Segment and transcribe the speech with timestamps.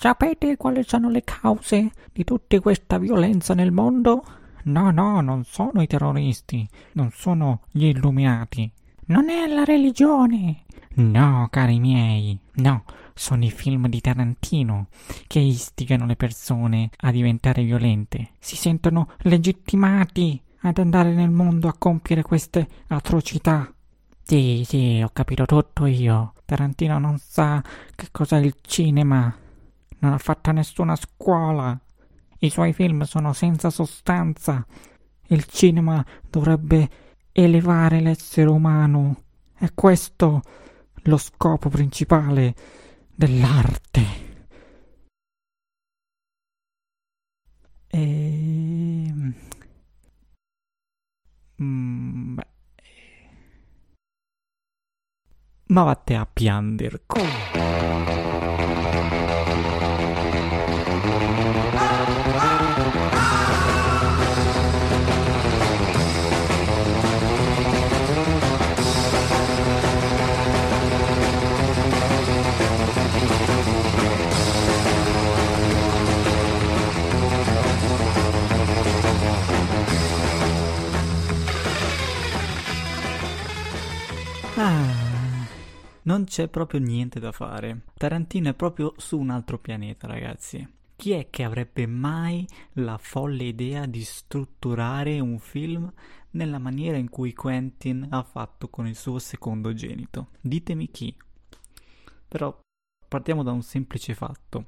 [0.00, 4.22] Sapete quali sono le cause di tutta questa violenza nel mondo?
[4.62, 8.70] No, no, non sono i terroristi, non sono gli illuminati.
[9.06, 10.66] Non è la religione.
[10.94, 14.86] No, cari miei, no, sono i film di Tarantino
[15.26, 18.34] che istigano le persone a diventare violente.
[18.38, 23.68] Si sentono legittimati ad andare nel mondo a compiere queste atrocità.
[24.22, 26.34] Sì, sì, ho capito tutto io.
[26.44, 27.60] Tarantino non sa
[27.96, 29.46] che cos'è il cinema.
[30.00, 31.78] Non ha fatto nessuna scuola.
[32.40, 34.64] I suoi film sono senza sostanza.
[35.28, 36.88] Il cinema dovrebbe
[37.32, 39.22] elevare l'essere umano.
[39.54, 40.42] È questo
[41.02, 42.54] lo scopo principale
[43.14, 44.26] dell'arte.
[47.88, 49.12] E...
[51.60, 52.46] Mm, beh.
[55.66, 57.02] Ma vatte a piander.
[84.70, 85.46] Ah,
[86.02, 87.84] non c'è proprio niente da fare.
[87.94, 90.68] Tarantino è proprio su un altro pianeta, ragazzi.
[90.94, 95.90] Chi è che avrebbe mai la folle idea di strutturare un film
[96.32, 100.32] nella maniera in cui Quentin ha fatto con il suo secondogenito?
[100.38, 101.16] Ditemi chi.
[102.28, 102.60] Però
[103.08, 104.66] partiamo da un semplice fatto,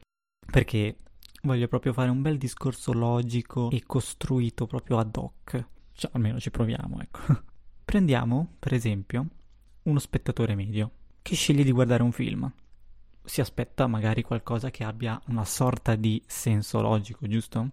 [0.50, 0.96] perché
[1.42, 5.66] voglio proprio fare un bel discorso logico e costruito proprio ad hoc.
[5.92, 7.42] Cioè, almeno ci proviamo, ecco.
[7.84, 9.26] Prendiamo, per esempio,
[9.90, 10.90] uno spettatore medio
[11.22, 12.50] che sceglie di guardare un film.
[13.22, 17.70] Si aspetta magari qualcosa che abbia una sorta di senso logico, giusto?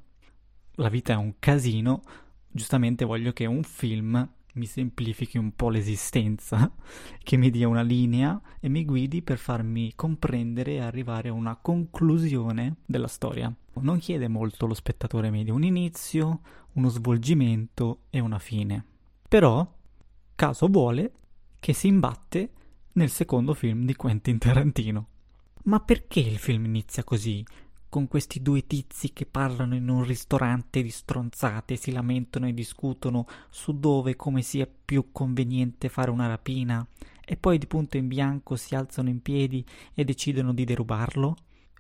[0.76, 2.02] La vita è un casino,
[2.50, 6.72] giustamente voglio che un film mi semplifichi un po' l'esistenza,
[7.24, 11.56] che mi dia una linea e mi guidi per farmi comprendere e arrivare a una
[11.56, 13.54] conclusione della storia.
[13.80, 16.42] Non chiede molto lo spettatore medio, un inizio,
[16.74, 18.84] uno svolgimento e una fine.
[19.28, 19.66] Però,
[20.36, 21.12] caso vuole,
[21.68, 22.50] che si imbatte
[22.94, 25.08] nel secondo film di Quentin Tarantino.
[25.64, 27.46] Ma perché il film inizia così?
[27.90, 33.28] Con questi due tizi che parlano in un ristorante di stronzate, si lamentano e discutono
[33.50, 36.88] su dove e come sia più conveniente fare una rapina,
[37.26, 41.36] e poi di punto in bianco si alzano in piedi e decidono di derubarlo?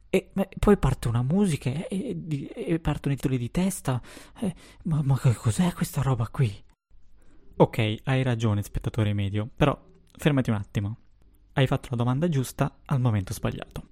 [0.10, 4.02] E poi parte una musica e, e, e partono i titoli di testa.
[4.38, 6.66] E, ma, ma che cos'è questa roba qui?
[7.60, 9.76] Ok, hai ragione, spettatore medio, però
[10.16, 10.98] fermati un attimo.
[11.54, 13.88] Hai fatto la domanda giusta al momento sbagliato.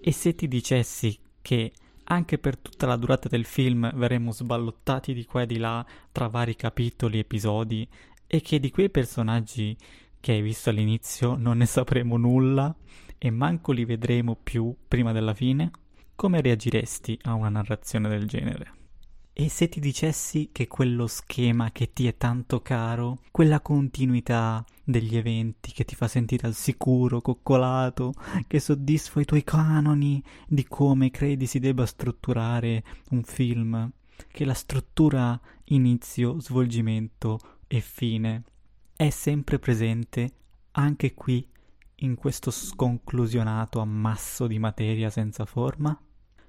[0.00, 1.72] E se ti dicessi che
[2.06, 6.26] anche per tutta la durata del film verremo sballottati di qua e di là tra
[6.26, 7.88] vari capitoli e episodi
[8.26, 9.76] e che di quei personaggi
[10.18, 12.74] che hai visto all'inizio non ne sapremo nulla
[13.16, 15.70] e manco li vedremo più prima della fine?
[16.16, 18.83] Come reagiresti a una narrazione del genere?
[19.36, 25.16] E se ti dicessi che quello schema che ti è tanto caro, quella continuità degli
[25.16, 28.14] eventi che ti fa sentire al sicuro, coccolato,
[28.46, 33.90] che soddisfa i tuoi canoni di come credi si debba strutturare un film,
[34.30, 38.44] che la struttura inizio, svolgimento e fine
[38.96, 40.32] è sempre presente
[40.72, 41.44] anche qui
[41.96, 46.00] in questo sconclusionato ammasso di materia senza forma?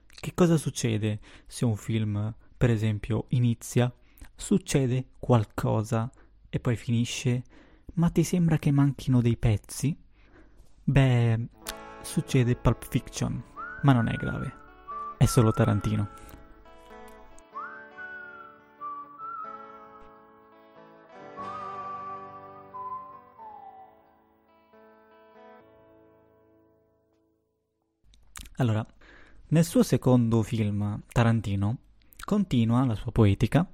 [0.05, 3.93] Che cosa succede se un film per esempio, inizia,
[4.35, 6.11] succede qualcosa
[6.49, 7.43] e poi finisce,
[7.95, 9.95] ma ti sembra che manchino dei pezzi?
[10.83, 11.47] Beh,
[12.01, 13.43] succede Pulp Fiction,
[13.83, 14.53] ma non è grave.
[15.17, 16.23] È solo Tarantino.
[28.57, 28.85] Allora,
[29.47, 31.79] nel suo secondo film, Tarantino,
[32.25, 33.65] continua la sua poetica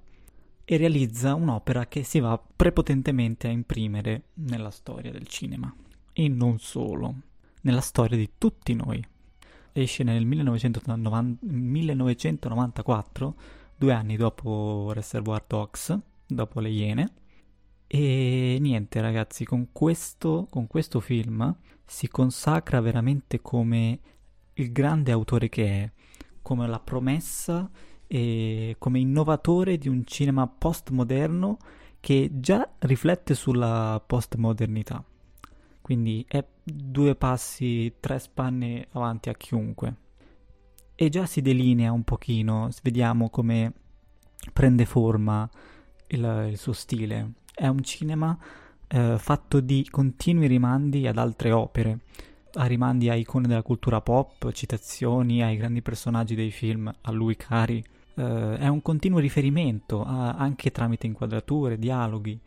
[0.63, 5.73] e realizza un'opera che si va prepotentemente a imprimere nella storia del cinema
[6.13, 7.15] e non solo,
[7.61, 9.03] nella storia di tutti noi.
[9.73, 13.35] Esce nel 1990, 1994,
[13.75, 15.97] due anni dopo Reservoir Dogs,
[16.27, 17.13] dopo Le Iene,
[17.87, 21.55] e niente ragazzi, con questo, con questo film
[21.85, 23.99] si consacra veramente come
[24.53, 25.91] il grande autore che è,
[26.41, 27.69] come la promessa
[28.13, 31.57] e come innovatore di un cinema postmoderno
[32.01, 35.01] che già riflette sulla postmodernità.
[35.79, 39.95] Quindi è due passi, tre spanne avanti a chiunque.
[41.01, 43.73] e già si delinea un pochino, vediamo come
[44.53, 45.49] prende forma
[46.09, 47.31] il, il suo stile.
[47.51, 48.37] È un cinema
[48.87, 52.01] eh, fatto di continui rimandi ad altre opere,
[52.53, 57.35] a rimandi a icone della cultura pop, citazioni ai grandi personaggi dei film, a lui
[57.35, 57.83] cari.
[58.15, 62.39] Eh, è un continuo riferimento a, anche tramite inquadrature, dialoghi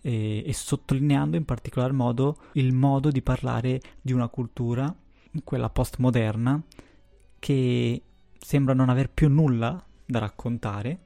[0.00, 4.94] e, e sottolineando in particolar modo il modo di parlare di una cultura,
[5.44, 6.60] quella postmoderna,
[7.38, 8.02] che
[8.38, 10.98] sembra non aver più nulla da raccontare.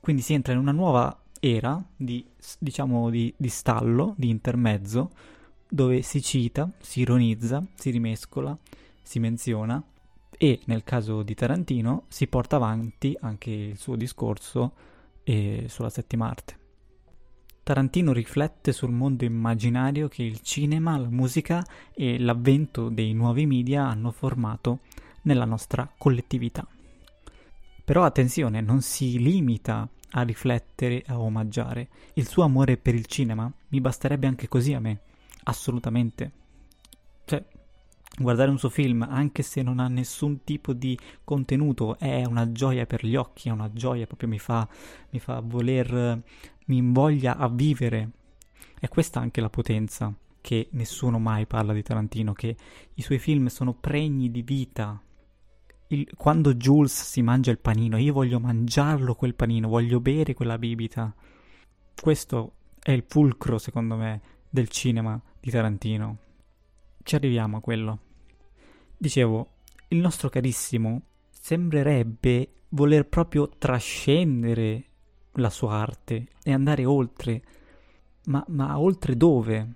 [0.00, 2.26] Quindi si entra in una nuova era di,
[2.58, 5.10] diciamo, di, di stallo, di intermezzo,
[5.68, 8.56] dove si cita, si ironizza, si rimescola,
[9.02, 9.82] si menziona
[10.44, 14.72] e nel caso di Tarantino si porta avanti anche il suo discorso
[15.22, 16.58] eh, sulla settima arte.
[17.62, 21.64] Tarantino riflette sul mondo immaginario che il cinema, la musica
[21.94, 24.80] e l'avvento dei nuovi media hanno formato
[25.22, 26.68] nella nostra collettività.
[27.82, 31.88] Però attenzione, non si limita a riflettere, a omaggiare.
[32.16, 35.00] Il suo amore per il cinema mi basterebbe anche così a me,
[35.44, 36.43] assolutamente.
[38.16, 42.86] Guardare un suo film, anche se non ha nessun tipo di contenuto, è una gioia
[42.86, 44.68] per gli occhi, è una gioia, proprio mi fa,
[45.10, 46.22] mi fa voler,
[46.66, 48.10] mi invoglia a vivere.
[48.78, 52.56] È questa anche la potenza che nessuno mai parla di Tarantino, che
[52.94, 55.02] i suoi film sono pregni di vita,
[55.88, 60.58] il, quando Jules si mangia il panino, io voglio mangiarlo quel panino, voglio bere quella
[60.58, 61.14] bibita.
[62.00, 66.18] Questo è il fulcro, secondo me, del cinema di Tarantino.
[67.04, 67.98] Ci arriviamo a quello.
[68.96, 69.56] Dicevo,
[69.88, 74.84] il nostro carissimo sembrerebbe voler proprio trascendere
[75.32, 77.42] la sua arte e andare oltre.
[78.24, 79.74] Ma, ma oltre dove?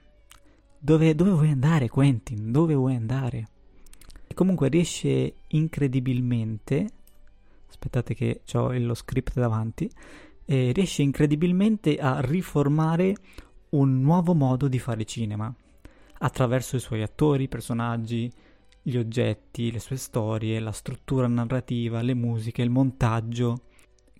[0.78, 1.14] dove?
[1.14, 2.50] Dove vuoi andare, Quentin?
[2.50, 3.48] Dove vuoi andare?
[4.32, 6.88] comunque riesce incredibilmente,
[7.68, 9.90] aspettate che ho lo script davanti,
[10.46, 13.16] eh, riesce incredibilmente a riformare
[13.70, 15.52] un nuovo modo di fare cinema
[16.18, 18.30] attraverso i suoi attori, i personaggi,
[18.82, 23.62] gli oggetti, le sue storie, la struttura narrativa, le musiche, il montaggio,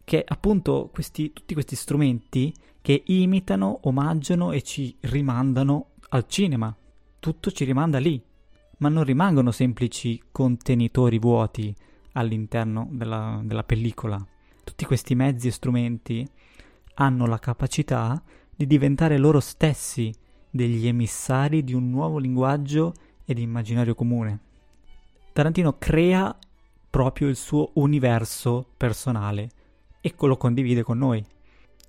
[0.04, 6.74] che appunto questi, tutti questi strumenti che imitano, omaggiano e ci rimandano al cinema.
[7.18, 8.22] Tutto ci rimanda lì,
[8.78, 11.74] ma non rimangono semplici contenitori vuoti
[12.12, 14.24] all'interno della, della pellicola.
[14.64, 16.26] Tutti questi mezzi e strumenti
[16.94, 18.22] hanno la capacità
[18.54, 20.12] di diventare loro stessi
[20.50, 24.40] degli emissari di un nuovo linguaggio e di immaginario comune.
[25.32, 26.36] Tarantino crea
[26.90, 29.50] proprio il suo universo personale
[30.00, 31.24] e lo condivide con noi,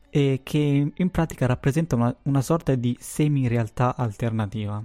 [0.09, 4.83] e che in pratica rappresenta una, una sorta di semi-realtà alternativa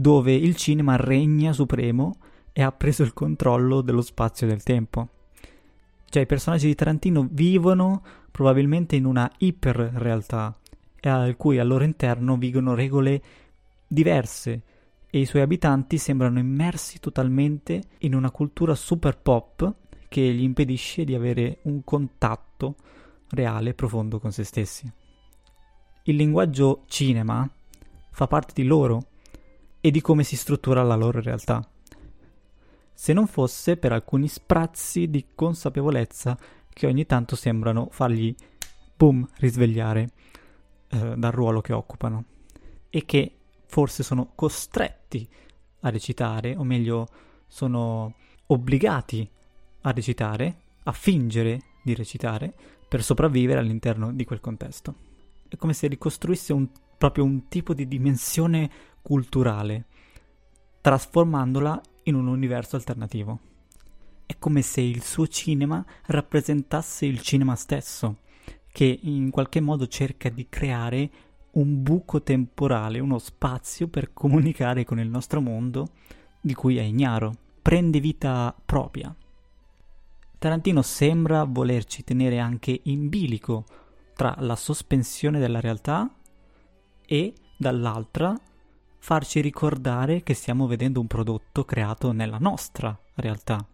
[0.00, 2.16] dove il cinema regna supremo
[2.52, 5.08] e ha preso il controllo dello spazio e del tempo.
[6.08, 10.56] Cioè i personaggi di Tarantino vivono probabilmente in una iperrealtà
[11.08, 13.22] al cui al loro interno vigono regole
[13.86, 14.62] diverse
[15.10, 19.74] e i suoi abitanti sembrano immersi totalmente in una cultura super pop
[20.08, 22.76] che gli impedisce di avere un contatto
[23.30, 24.90] reale e profondo con se stessi.
[26.04, 27.48] Il linguaggio cinema
[28.10, 29.06] fa parte di loro
[29.80, 31.66] e di come si struttura la loro realtà.
[32.92, 38.34] Se non fosse per alcuni sprazzi di consapevolezza che ogni tanto sembrano fargli
[38.96, 40.10] boom risvegliare
[40.90, 42.24] eh, dal ruolo che occupano
[42.90, 43.34] e che
[43.66, 45.28] forse sono costretti
[45.80, 47.08] a recitare, o meglio,
[47.46, 48.14] sono
[48.46, 49.28] obbligati
[49.82, 52.52] a recitare, a fingere di recitare
[52.88, 54.94] per sopravvivere all'interno di quel contesto.
[55.48, 56.68] È come se ricostruisse un,
[56.98, 58.70] proprio un tipo di dimensione
[59.00, 59.86] culturale,
[60.80, 63.38] trasformandola in un universo alternativo.
[64.26, 68.18] È come se il suo cinema rappresentasse il cinema stesso,
[68.72, 71.10] che in qualche modo cerca di creare
[71.52, 75.88] un buco temporale, uno spazio per comunicare con il nostro mondo
[76.40, 79.14] di cui è ignaro, prende vita propria.
[80.38, 83.64] Tarantino sembra volerci tenere anche in bilico
[84.14, 86.10] tra la sospensione della realtà
[87.06, 88.34] e dall'altra
[88.98, 93.66] farci ricordare che stiamo vedendo un prodotto creato nella nostra realtà,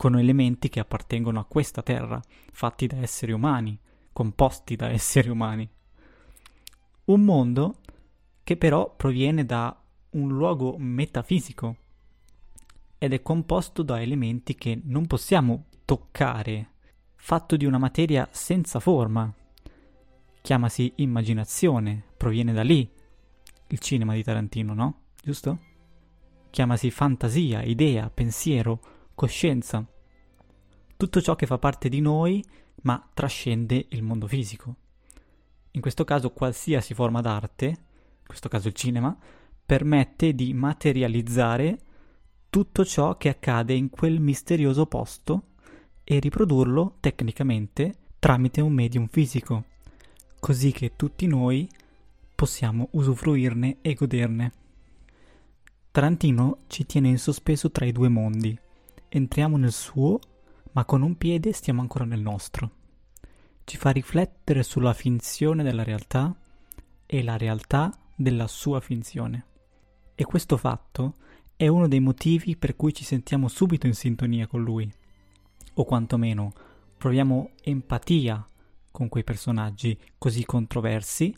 [0.00, 2.18] con elementi che appartengono a questa terra,
[2.52, 3.78] fatti da esseri umani,
[4.14, 5.68] composti da esseri umani.
[7.04, 7.80] Un mondo
[8.42, 9.78] che però proviene da
[10.12, 11.76] un luogo metafisico
[12.96, 16.70] ed è composto da elementi che non possiamo toccare,
[17.16, 19.30] fatto di una materia senza forma.
[20.40, 22.90] Chiamasi immaginazione, proviene da lì,
[23.66, 25.00] il cinema di Tarantino, no?
[25.22, 25.58] Giusto?
[26.48, 29.86] Chiamasi fantasia, idea, pensiero, coscienza.
[30.96, 32.42] tutto ciò che fa parte di noi
[32.84, 34.76] ma trascende il mondo fisico.
[35.72, 39.14] In questo caso qualsiasi forma d'arte, in questo caso il cinema,
[39.66, 41.78] permette di materializzare
[42.48, 45.48] tutto ciò che accade in quel misterioso posto
[46.02, 49.64] e riprodurlo tecnicamente tramite un medium fisico,
[50.38, 51.68] così che tutti noi
[52.34, 54.52] possiamo usufruirne e goderne.
[55.90, 58.58] Tarantino ci tiene in sospeso tra i due mondi.
[59.12, 60.20] Entriamo nel suo,
[60.70, 62.70] ma con un piede stiamo ancora nel nostro.
[63.64, 66.32] Ci fa riflettere sulla finzione della realtà
[67.06, 69.46] e la realtà della sua finzione.
[70.14, 71.16] E questo fatto
[71.56, 74.88] è uno dei motivi per cui ci sentiamo subito in sintonia con lui,
[75.74, 76.52] o quantomeno
[76.96, 78.46] proviamo empatia
[78.92, 81.34] con quei personaggi così controversi,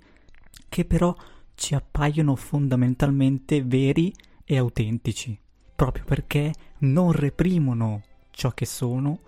[0.68, 1.16] che però
[1.54, 4.12] ci appaiono fondamentalmente veri
[4.44, 5.40] e autentici,
[5.82, 9.18] proprio perché non reprimono ciò che sono,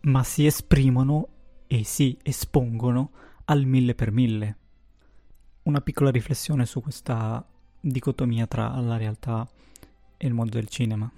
[0.00, 1.28] ma si esprimono
[1.68, 3.12] e si espongono
[3.44, 4.56] al mille per mille.
[5.62, 7.46] Una piccola riflessione su questa
[7.78, 9.48] dicotomia tra la realtà
[10.16, 11.08] e il mondo del cinema.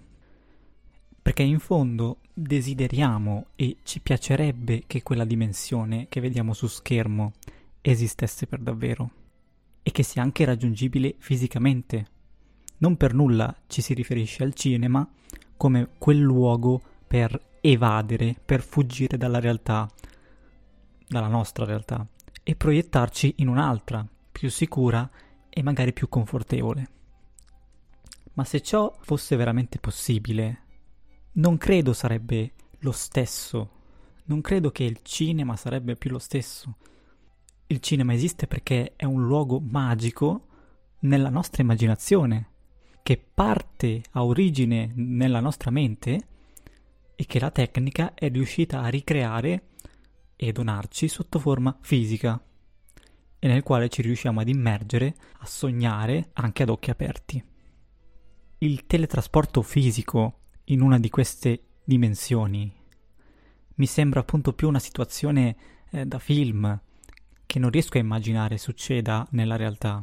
[1.23, 7.33] Perché in fondo desideriamo e ci piacerebbe che quella dimensione che vediamo su schermo
[7.81, 9.11] esistesse per davvero
[9.83, 12.12] e che sia anche raggiungibile fisicamente.
[12.85, 15.09] Non per nulla ci si riferisce al cinema
[15.57, 19.91] come quel luogo per evadere, per fuggire dalla realtà,
[21.09, 22.07] dalla nostra realtà,
[22.43, 25.11] e proiettarci in un'altra, più sicura
[25.49, 26.91] e magari più confortevole.
[28.35, 30.64] Ma se ciò fosse veramente possibile,
[31.33, 33.71] non credo sarebbe lo stesso,
[34.25, 36.76] non credo che il cinema sarebbe più lo stesso.
[37.67, 40.49] Il cinema esiste perché è un luogo magico
[40.99, 42.49] nella nostra immaginazione,
[43.04, 46.26] che parte a origine nella nostra mente
[47.14, 49.68] e che la tecnica è riuscita a ricreare
[50.34, 52.42] e donarci sotto forma fisica
[53.38, 57.44] e nel quale ci riusciamo ad immergere, a sognare anche ad occhi aperti.
[58.61, 62.73] Il teletrasporto fisico in una di queste dimensioni
[63.75, 65.56] mi sembra appunto più una situazione
[65.90, 66.80] eh, da film
[67.44, 70.02] che non riesco a immaginare succeda nella realtà,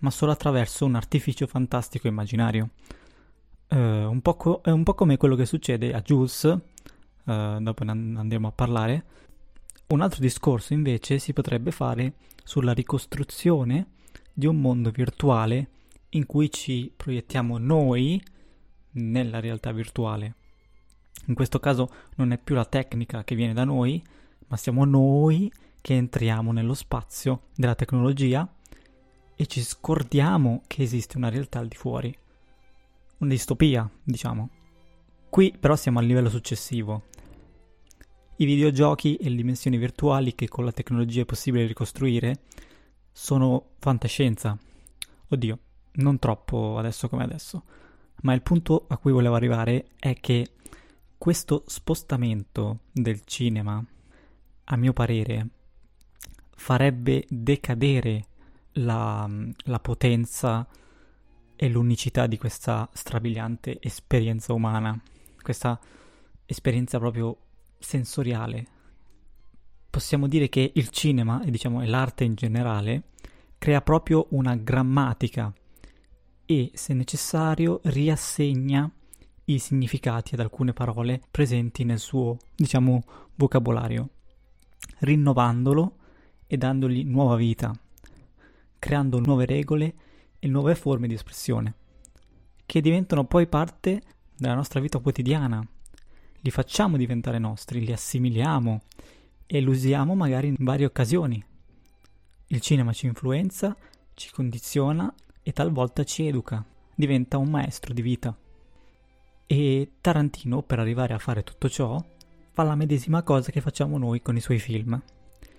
[0.00, 2.70] ma solo attraverso un artificio fantastico immaginario.
[3.68, 7.84] Uh, un, po co- è un po' come quello che succede a Jules, uh, dopo
[7.84, 9.04] ne andremo a parlare.
[9.88, 13.86] Un altro discorso invece si potrebbe fare sulla ricostruzione
[14.32, 15.68] di un mondo virtuale
[16.10, 18.22] in cui ci proiettiamo noi
[18.92, 20.34] nella realtà virtuale.
[21.26, 24.02] In questo caso non è più la tecnica che viene da noi,
[24.48, 28.50] ma siamo noi che entriamo nello spazio della tecnologia
[29.42, 32.16] e ci scordiamo che esiste una realtà al di fuori.
[33.18, 34.48] Una distopia, diciamo.
[35.28, 37.06] Qui però siamo al livello successivo.
[38.36, 42.42] I videogiochi e le dimensioni virtuali che con la tecnologia è possibile ricostruire
[43.10, 44.56] sono fantascienza.
[45.30, 45.58] Oddio,
[45.94, 47.64] non troppo adesso come adesso.
[48.22, 50.52] Ma il punto a cui volevo arrivare è che
[51.18, 53.84] questo spostamento del cinema,
[54.64, 55.48] a mio parere,
[56.54, 58.26] farebbe decadere
[58.74, 59.28] la,
[59.64, 60.66] la potenza
[61.54, 65.00] e l'unicità di questa strabiliante esperienza umana,
[65.40, 65.78] questa
[66.46, 67.36] esperienza proprio
[67.78, 68.66] sensoriale.
[69.88, 73.04] Possiamo dire che il cinema, e diciamo l'arte in generale,
[73.58, 75.52] crea proprio una grammatica
[76.44, 78.90] e, se necessario, riassegna
[79.44, 83.02] i significati ad alcune parole presenti nel suo, diciamo,
[83.34, 84.08] vocabolario,
[85.00, 85.96] rinnovandolo
[86.46, 87.72] e dandogli nuova vita,
[88.82, 89.94] creando nuove regole
[90.40, 91.74] e nuove forme di espressione,
[92.66, 94.02] che diventano poi parte
[94.36, 95.64] della nostra vita quotidiana.
[96.40, 98.80] Li facciamo diventare nostri, li assimiliamo
[99.46, 101.40] e li usiamo magari in varie occasioni.
[102.48, 103.76] Il cinema ci influenza,
[104.14, 108.36] ci condiziona e talvolta ci educa, diventa un maestro di vita.
[109.46, 112.04] E Tarantino, per arrivare a fare tutto ciò,
[112.50, 115.00] fa la medesima cosa che facciamo noi con i suoi film.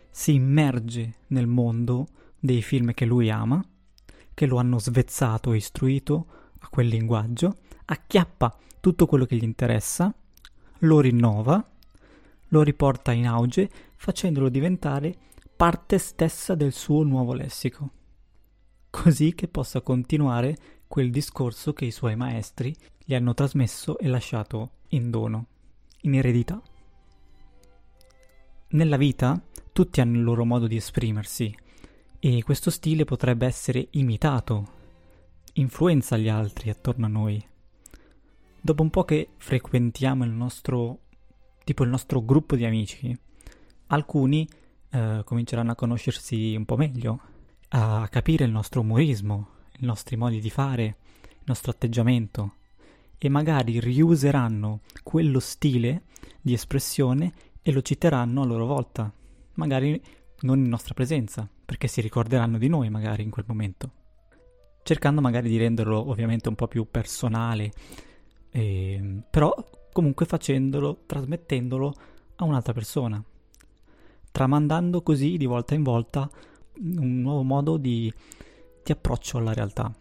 [0.09, 2.07] Si immerge nel mondo
[2.43, 3.63] dei film che lui ama,
[4.33, 6.27] che lo hanno svezzato e istruito
[6.59, 10.13] a quel linguaggio, acchiappa tutto quello che gli interessa,
[10.79, 11.65] lo rinnova,
[12.49, 15.15] lo riporta in auge, facendolo diventare
[15.55, 17.91] parte stessa del suo nuovo lessico
[18.93, 20.55] così che possa continuare
[20.87, 25.47] quel discorso che i suoi maestri gli hanno trasmesso e lasciato in dono,
[26.01, 26.61] in eredità.
[28.67, 31.51] Nella vita tutti hanno il loro modo di esprimersi
[32.25, 34.67] e questo stile potrebbe essere imitato,
[35.55, 37.45] influenza gli altri attorno a noi.
[38.61, 40.99] Dopo un po' che frequentiamo il nostro
[41.65, 43.13] tipo il nostro gruppo di amici,
[43.87, 44.47] alcuni
[44.89, 47.19] eh, cominceranno a conoscersi un po' meglio,
[47.69, 49.47] a capire il nostro umorismo,
[49.79, 50.83] i nostri modi di fare,
[51.29, 52.53] il nostro atteggiamento
[53.17, 56.03] e magari riuseranno quello stile
[56.39, 59.11] di espressione e lo citeranno a loro volta,
[59.55, 60.01] magari
[60.43, 63.91] non in nostra presenza, perché si ricorderanno di noi magari in quel momento,
[64.83, 67.71] cercando magari di renderlo ovviamente un po' più personale,
[68.51, 69.51] eh, però
[69.91, 71.93] comunque facendolo, trasmettendolo
[72.35, 73.23] a un'altra persona,
[74.31, 76.29] tramandando così di volta in volta
[76.75, 78.13] un nuovo modo di,
[78.83, 79.91] di approccio alla realtà.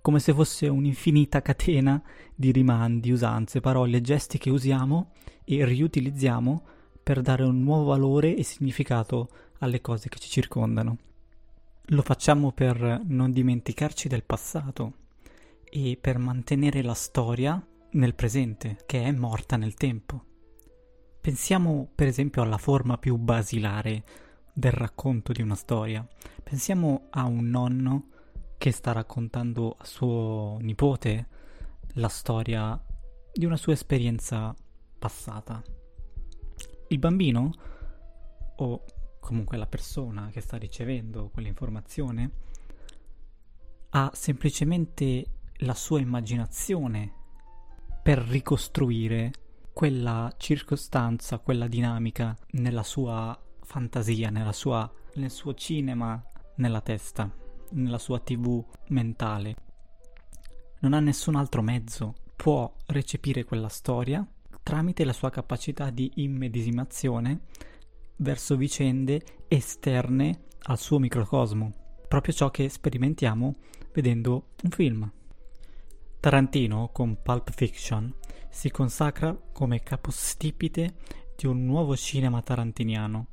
[0.00, 2.02] Come se fosse un'infinita catena
[2.34, 5.12] di rimandi, usanze, parole gesti che usiamo
[5.44, 6.64] e riutilizziamo
[7.00, 9.28] per dare un nuovo valore e significato
[9.62, 10.98] alle cose che ci circondano.
[11.86, 14.94] Lo facciamo per non dimenticarci del passato
[15.64, 20.24] e per mantenere la storia nel presente, che è morta nel tempo.
[21.20, 24.04] Pensiamo per esempio alla forma più basilare
[24.52, 26.06] del racconto di una storia.
[26.42, 28.08] Pensiamo a un nonno
[28.58, 31.28] che sta raccontando a suo nipote
[31.94, 32.80] la storia
[33.32, 34.54] di una sua esperienza
[34.98, 35.62] passata.
[36.88, 37.50] Il bambino,
[38.56, 38.84] o
[39.22, 42.30] comunque la persona che sta ricevendo quell'informazione,
[43.90, 45.26] ha semplicemente
[45.58, 47.12] la sua immaginazione
[48.02, 49.30] per ricostruire
[49.72, 56.20] quella circostanza, quella dinamica nella sua fantasia, nella sua, nel suo cinema,
[56.56, 57.30] nella testa
[57.72, 59.56] nella sua tv mentale.
[60.80, 64.26] Non ha nessun altro mezzo, può recepire quella storia
[64.62, 67.40] tramite la sua capacità di immedesimazione
[68.22, 71.72] verso vicende esterne al suo microcosmo,
[72.08, 73.54] proprio ciò che sperimentiamo
[73.92, 75.10] vedendo un film.
[76.20, 78.14] Tarantino, con Pulp Fiction,
[78.48, 80.94] si consacra come capostipite
[81.36, 83.26] di un nuovo cinema tarantiniano,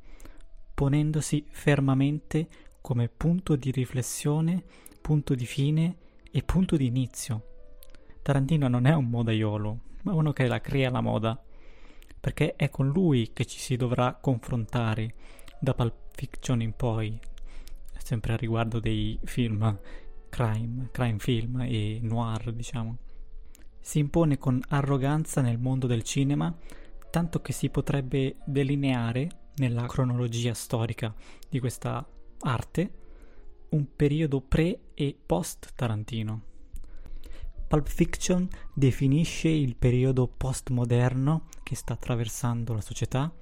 [0.74, 2.48] ponendosi fermamente
[2.80, 4.64] come punto di riflessione,
[5.00, 5.96] punto di fine
[6.30, 7.44] e punto di inizio.
[8.22, 11.40] Tarantino non è un modaiolo, ma uno che la crea la moda,
[12.20, 15.14] perché è con lui che ci si dovrà confrontare
[15.58, 17.18] da Pulp Fiction in poi,
[17.98, 19.78] sempre a riguardo dei film
[20.28, 22.96] crime, crime film e noir, diciamo.
[23.80, 26.54] Si impone con arroganza nel mondo del cinema,
[27.10, 31.14] tanto che si potrebbe delineare nella cronologia storica
[31.48, 32.06] di questa
[32.40, 32.92] arte
[33.70, 36.49] un periodo pre e post Tarantino.
[37.70, 43.32] Pulp Fiction definisce il periodo postmoderno che sta attraversando la società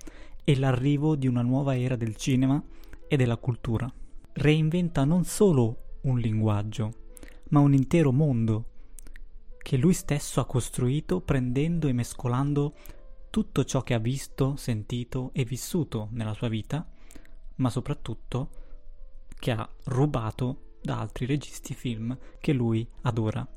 [0.44, 2.62] e l'arrivo di una nuova era del cinema
[3.08, 3.90] e della cultura.
[4.32, 6.92] Reinventa non solo un linguaggio,
[7.48, 8.66] ma un intero mondo
[9.62, 12.74] che lui stesso ha costruito prendendo e mescolando
[13.30, 16.86] tutto ciò che ha visto, sentito e vissuto nella sua vita,
[17.54, 18.50] ma soprattutto
[19.38, 23.52] che ha rubato da altri registi film che lui adora.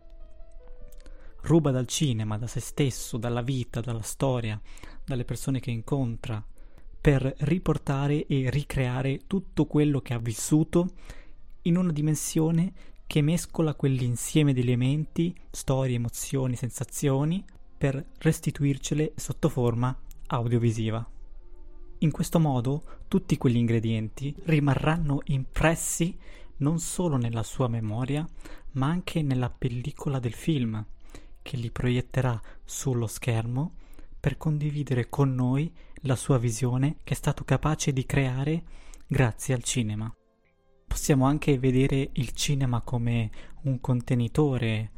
[1.41, 4.59] Ruba dal cinema, da se stesso, dalla vita, dalla storia,
[5.03, 6.43] dalle persone che incontra,
[7.01, 10.91] per riportare e ricreare tutto quello che ha vissuto
[11.63, 12.73] in una dimensione
[13.07, 17.43] che mescola quell'insieme di elementi, storie, emozioni, sensazioni,
[17.77, 21.05] per restituircele sotto forma audiovisiva.
[21.99, 26.17] In questo modo tutti quegli ingredienti rimarranno impressi
[26.57, 28.25] non solo nella sua memoria,
[28.73, 30.85] ma anche nella pellicola del film,
[31.41, 33.75] che li proietterà sullo schermo
[34.19, 38.63] per condividere con noi la sua visione che è stato capace di creare
[39.07, 40.13] grazie al cinema.
[40.87, 43.29] Possiamo anche vedere il cinema come
[43.63, 44.91] un contenitore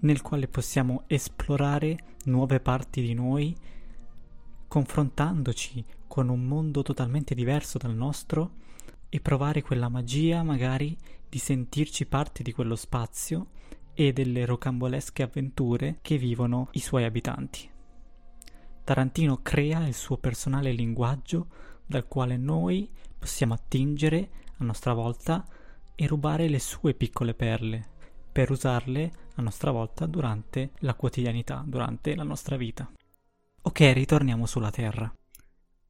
[0.00, 3.54] nel quale possiamo esplorare nuove parti di noi,
[4.66, 8.52] confrontandoci con un mondo totalmente diverso dal nostro
[9.08, 10.96] e provare quella magia magari
[11.28, 13.48] di sentirci parte di quello spazio
[14.00, 17.70] e delle rocambolesche avventure che vivono i suoi abitanti.
[18.82, 21.48] Tarantino crea il suo personale linguaggio
[21.84, 25.46] dal quale noi possiamo attingere a nostra volta
[25.94, 27.88] e rubare le sue piccole perle
[28.32, 32.90] per usarle a nostra volta durante la quotidianità, durante la nostra vita.
[33.60, 35.14] Ok, ritorniamo sulla Terra.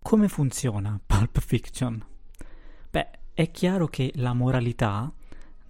[0.02, 2.04] Come funziona Pulp Fiction?
[2.90, 5.14] Beh, è chiaro che la moralità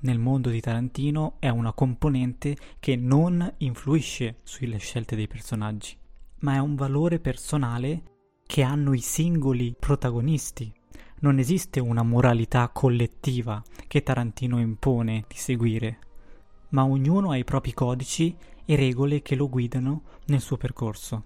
[0.01, 5.97] nel mondo di Tarantino è una componente che non influisce sulle scelte dei personaggi,
[6.41, 8.03] ma è un valore personale
[8.47, 10.73] che hanno i singoli protagonisti.
[11.21, 15.99] Non esiste una moralità collettiva che Tarantino impone di seguire,
[16.71, 18.35] ma ognuno ha i propri codici
[18.65, 21.25] e regole che lo guidano nel suo percorso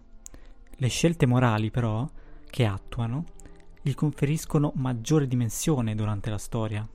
[0.76, 2.08] Le scelte morali, però,
[2.50, 3.24] che attuano,
[3.80, 6.88] gli conferiscono maggiore dimensione durante la storia.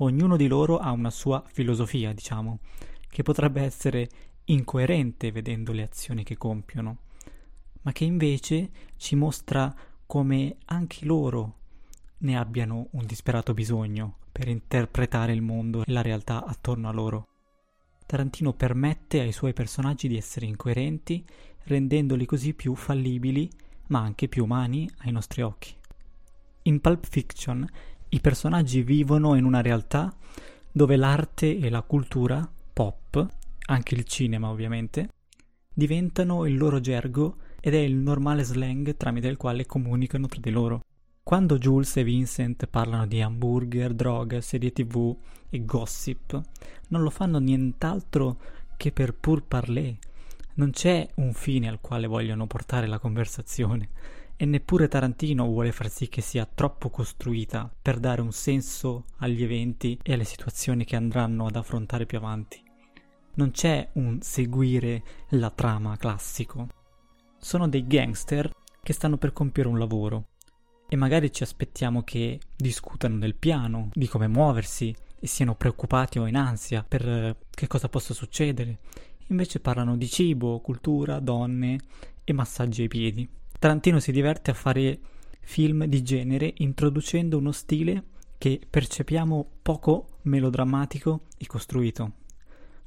[0.00, 2.60] Ognuno di loro ha una sua filosofia, diciamo,
[3.08, 4.08] che potrebbe essere
[4.44, 6.98] incoerente vedendo le azioni che compiono,
[7.82, 9.74] ma che invece ci mostra
[10.06, 11.56] come anche loro
[12.18, 17.26] ne abbiano un disperato bisogno per interpretare il mondo e la realtà attorno a loro.
[18.06, 21.24] Tarantino permette ai suoi personaggi di essere incoerenti,
[21.64, 23.50] rendendoli così più fallibili,
[23.88, 25.74] ma anche più umani ai nostri occhi.
[26.62, 27.66] In Pulp Fiction
[28.10, 30.14] i personaggi vivono in una realtà
[30.72, 33.26] dove l'arte e la cultura pop,
[33.66, 35.10] anche il cinema ovviamente,
[35.74, 40.50] diventano il loro gergo ed è il normale slang tramite il quale comunicano tra di
[40.50, 40.82] loro.
[41.22, 45.14] Quando Jules e Vincent parlano di hamburger, droga, serie tv
[45.50, 46.40] e gossip,
[46.88, 48.38] non lo fanno nient'altro
[48.78, 49.98] che per pur parler.
[50.54, 53.90] Non c'è un fine al quale vogliono portare la conversazione
[54.40, 59.42] e neppure Tarantino vuole far sì che sia troppo costruita per dare un senso agli
[59.42, 62.62] eventi e alle situazioni che andranno ad affrontare più avanti.
[63.34, 66.68] Non c'è un seguire la trama classico.
[67.36, 70.28] Sono dei gangster che stanno per compiere un lavoro
[70.88, 76.26] e magari ci aspettiamo che discutano del piano, di come muoversi e siano preoccupati o
[76.26, 78.78] in ansia per eh, che cosa possa succedere.
[79.30, 81.80] Invece parlano di cibo, cultura, donne
[82.22, 83.28] e massaggi ai piedi.
[83.58, 84.98] Tarantino si diverte a fare
[85.40, 88.04] film di genere introducendo uno stile
[88.38, 92.12] che percepiamo poco melodrammatico e costruito.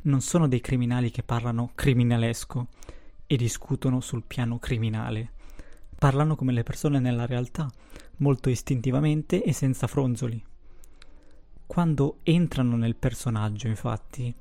[0.03, 2.67] Non sono dei criminali che parlano criminalesco
[3.27, 5.39] e discutono sul piano criminale
[6.01, 7.71] Parlano come le persone nella realtà,
[8.17, 10.43] molto istintivamente e senza fronzoli.
[11.67, 14.34] Quando entrano nel personaggio, infatti,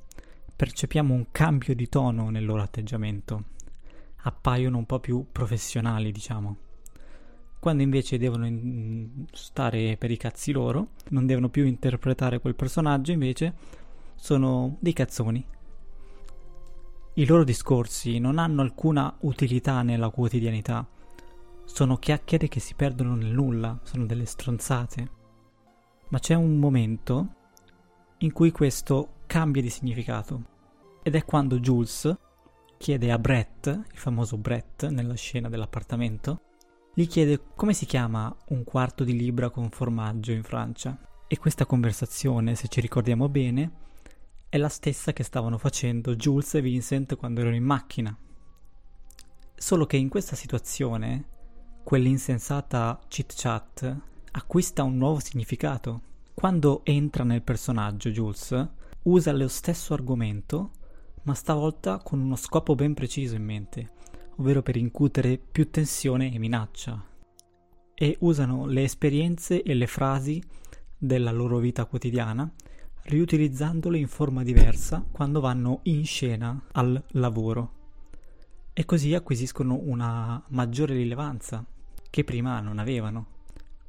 [0.57, 3.45] percepiamo un cambio di tono nel loro atteggiamento.
[4.23, 6.57] Appaiono un po' più professionali, diciamo.
[7.59, 13.13] Quando invece devono in- stare per i cazzi loro, non devono più interpretare quel personaggio,
[13.13, 13.55] invece
[14.15, 15.45] sono dei cazzoni.
[17.15, 20.87] I loro discorsi non hanno alcuna utilità nella quotidianità
[21.73, 25.11] sono chiacchiere che si perdono nel nulla, sono delle stronzate.
[26.09, 27.35] Ma c'è un momento
[28.19, 30.43] in cui questo cambia di significato.
[31.03, 32.15] Ed è quando Jules
[32.81, 36.41] chiede a Brett, il famoso Brett nella scena dell'appartamento,
[36.95, 40.99] gli chiede come si chiama un quarto di libra con formaggio in Francia.
[41.27, 43.71] E questa conversazione, se ci ricordiamo bene,
[44.49, 48.17] è la stessa che stavano facendo Jules e Vincent quando erano in macchina.
[49.55, 51.25] Solo che in questa situazione
[51.85, 53.97] quell'insensata chit chat
[54.31, 56.01] acquista un nuovo significato.
[56.33, 58.69] Quando entra nel personaggio, Jules
[59.03, 60.71] usa lo stesso argomento,
[61.23, 63.91] ma stavolta con uno scopo ben preciso in mente,
[64.37, 67.05] ovvero per incutere più tensione e minaccia.
[67.95, 70.43] E usano le esperienze e le frasi
[70.97, 72.51] della loro vita quotidiana,
[73.03, 77.79] riutilizzandole in forma diversa quando vanno in scena al lavoro.
[78.73, 81.65] E così acquisiscono una maggiore rilevanza
[82.09, 83.39] che prima non avevano.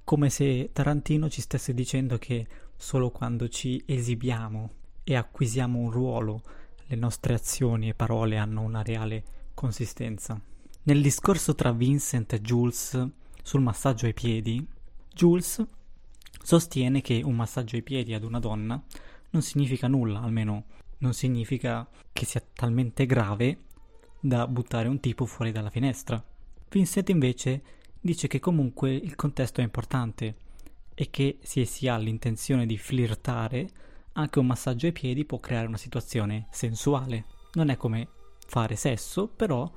[0.03, 4.71] Come se Tarantino ci stesse dicendo che solo quando ci esibiamo
[5.03, 6.41] e acquisiamo un ruolo,
[6.91, 9.23] le nostre azioni e parole hanno una reale
[9.53, 10.39] consistenza.
[10.83, 13.07] Nel discorso tra Vincent e Jules
[13.41, 14.65] sul massaggio ai piedi,
[15.13, 15.65] Jules
[16.43, 18.81] sostiene che un massaggio ai piedi ad una donna
[19.29, 20.65] non significa nulla, almeno
[20.97, 23.59] non significa che sia talmente grave
[24.19, 26.21] da buttare un tipo fuori dalla finestra.
[26.69, 27.61] Vincent invece
[28.01, 30.35] dice che comunque il contesto è importante
[30.93, 33.69] e che se si ha l'intenzione di flirtare,
[34.13, 37.25] anche un massaggio ai piedi può creare una situazione sensuale.
[37.53, 38.07] Non è come
[38.47, 39.69] fare sesso, però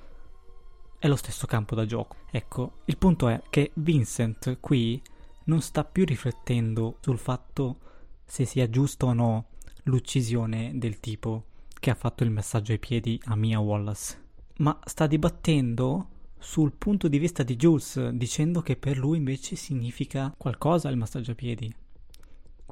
[0.98, 2.16] è lo stesso campo da gioco.
[2.30, 5.02] Ecco, il punto è che Vincent qui
[5.44, 7.78] non sta più riflettendo sul fatto
[8.24, 9.46] se sia giusto o no
[9.84, 11.44] l'uccisione del tipo
[11.78, 14.22] che ha fatto il messaggio ai piedi a Mia Wallace,
[14.58, 20.32] ma sta dibattendo sul punto di vista di Jules, dicendo che per lui invece significa
[20.36, 21.74] qualcosa il massaggio a piedi.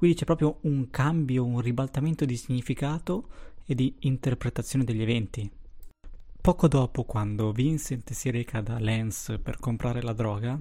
[0.02, 3.28] Qui c'è proprio un cambio, un ribaltamento di significato
[3.64, 5.48] e di interpretazione degli eventi.
[6.40, 10.60] Poco dopo, quando Vincent si reca da Lance per comprare la droga,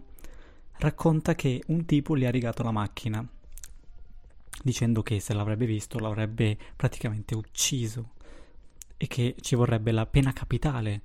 [0.74, 3.28] racconta che un tipo gli ha rigato la macchina,
[4.62, 8.12] dicendo che se l'avrebbe visto l'avrebbe praticamente ucciso
[8.96, 11.02] e che ci vorrebbe la pena capitale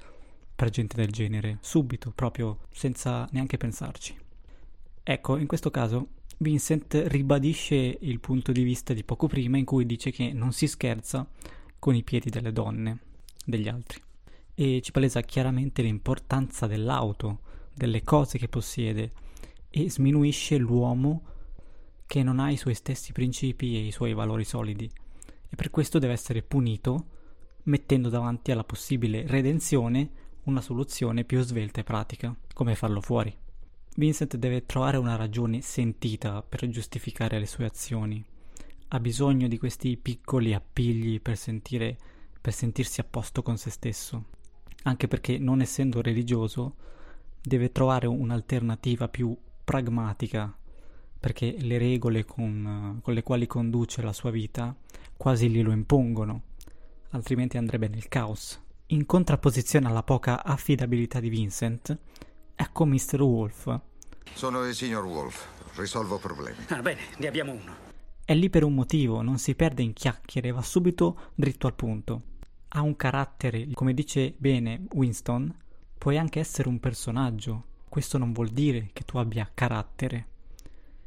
[0.55, 4.15] per gente del genere, subito, proprio senza neanche pensarci.
[5.03, 9.87] Ecco, in questo caso Vincent ribadisce il punto di vista di poco prima in cui
[9.87, 11.27] dice che non si scherza
[11.79, 12.99] con i piedi delle donne,
[13.43, 14.03] degli altri,
[14.55, 17.41] e ci palesa chiaramente l'importanza dell'auto
[17.73, 19.13] delle cose che possiede
[19.71, 21.23] e sminuisce l'uomo
[22.07, 24.91] che non ha i suoi stessi principi e i suoi valori solidi.
[25.49, 27.07] E per questo deve essere punito
[27.65, 30.11] mettendo davanti alla possibile redenzione
[30.45, 33.35] una soluzione più svelta e pratica, come farlo fuori.
[33.99, 38.23] Vincent deve trovare una ragione sentita per giustificare le sue azioni.
[38.89, 41.97] Ha bisogno di questi piccoli appigli per, sentire,
[42.39, 44.25] per sentirsi a posto con se stesso.
[44.83, 46.75] Anche perché, non essendo religioso,
[47.41, 50.55] deve trovare un'alternativa più pragmatica,
[51.19, 54.77] perché le regole con, con le quali conduce la sua vita
[55.17, 56.43] quasi glielo impongono,
[57.13, 58.61] altrimenti andrebbe nel caos.
[58.89, 61.99] In contrapposizione alla poca affidabilità di Vincent,
[62.57, 63.21] ecco Mr.
[63.21, 63.81] Wolf.
[64.35, 66.57] Sono il signor Wolf, risolvo problemi.
[66.69, 67.85] Ah, bene, ne abbiamo uno.
[68.25, 72.23] È lì per un motivo, non si perde in chiacchiere, va subito dritto al punto.
[72.69, 75.55] Ha un carattere, come dice bene Winston,
[75.97, 77.65] puoi anche essere un personaggio.
[77.89, 80.27] Questo non vuol dire che tu abbia carattere.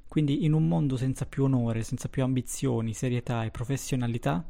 [0.07, 4.43] Quindi in un mondo senza più onore, senza più ambizioni, serietà e professionalità,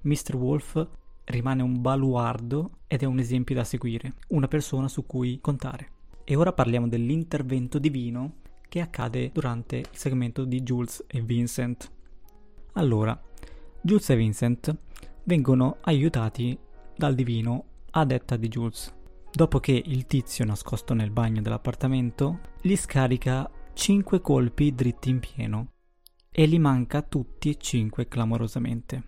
[0.00, 0.34] Mr.
[0.34, 0.88] Wolf
[1.24, 5.90] rimane un baluardo ed è un esempio da seguire, una persona su cui contare.
[6.24, 11.90] E ora parliamo dell'intervento divino che accade durante il segmento di Jules e Vincent.
[12.72, 13.20] Allora,
[13.82, 14.76] Jules e Vincent
[15.24, 16.58] vengono aiutati
[16.96, 18.92] dal divino a detta di Jules.
[19.30, 25.72] Dopo che il tizio nascosto nel bagno dell'appartamento gli scarica 5 colpi dritti in pieno
[26.30, 29.02] e li manca tutti e 5 clamorosamente.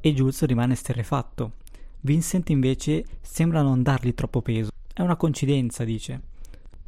[0.00, 1.56] E Jules rimane sterrefatto.
[2.00, 4.70] Vincent invece sembra non dargli troppo peso.
[4.92, 6.32] È una coincidenza, dice.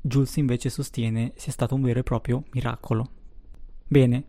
[0.06, 3.10] Jules invece sostiene sia stato un vero e proprio miracolo.
[3.88, 4.26] Bene,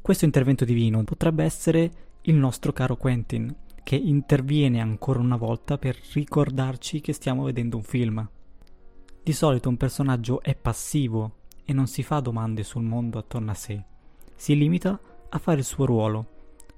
[0.00, 1.90] questo intervento divino potrebbe essere
[2.22, 7.82] il nostro caro Quentin, che interviene ancora una volta per ricordarci che stiamo vedendo un
[7.82, 8.26] film.
[9.22, 13.54] Di solito un personaggio è passivo e non si fa domande sul mondo attorno a
[13.54, 13.84] sé.
[14.34, 16.26] Si limita a fare il suo ruolo,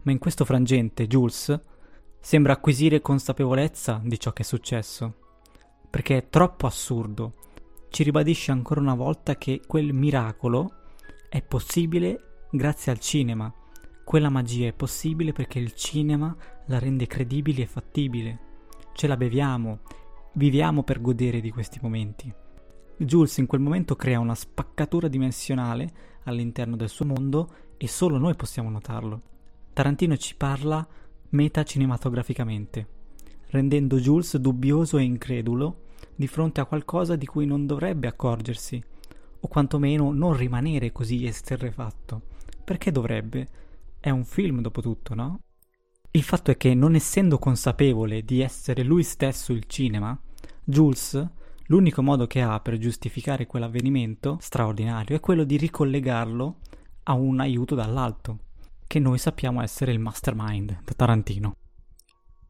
[0.02, 1.60] ma in questo frangente Jules
[2.18, 5.14] sembra acquisire consapevolezza di ciò che è successo,
[5.88, 7.44] perché è troppo assurdo.
[7.96, 10.70] Ci ribadisce ancora una volta che quel miracolo
[11.30, 13.50] è possibile grazie al cinema.
[14.04, 18.40] Quella magia è possibile perché il cinema la rende credibile e fattibile.
[18.92, 19.78] Ce la beviamo,
[20.34, 22.30] viviamo per godere di questi momenti.
[22.98, 25.90] Jules in quel momento crea una spaccatura dimensionale
[26.24, 29.22] all'interno del suo mondo e solo noi possiamo notarlo.
[29.72, 30.86] Tarantino ci parla
[31.30, 32.88] metacinematograficamente,
[33.46, 38.82] rendendo Jules dubbioso e incredulo di fronte a qualcosa di cui non dovrebbe accorgersi,
[39.40, 42.22] o quantomeno non rimanere così esterrefatto.
[42.64, 43.48] Perché dovrebbe?
[44.00, 45.40] È un film dopo tutto, no?
[46.10, 50.18] Il fatto è che non essendo consapevole di essere lui stesso il cinema,
[50.64, 51.28] Jules
[51.68, 56.58] L'unico modo che ha per giustificare quell'avvenimento straordinario è quello di ricollegarlo
[57.04, 58.38] a un aiuto dall'alto,
[58.86, 61.56] che noi sappiamo essere il mastermind da Tarantino.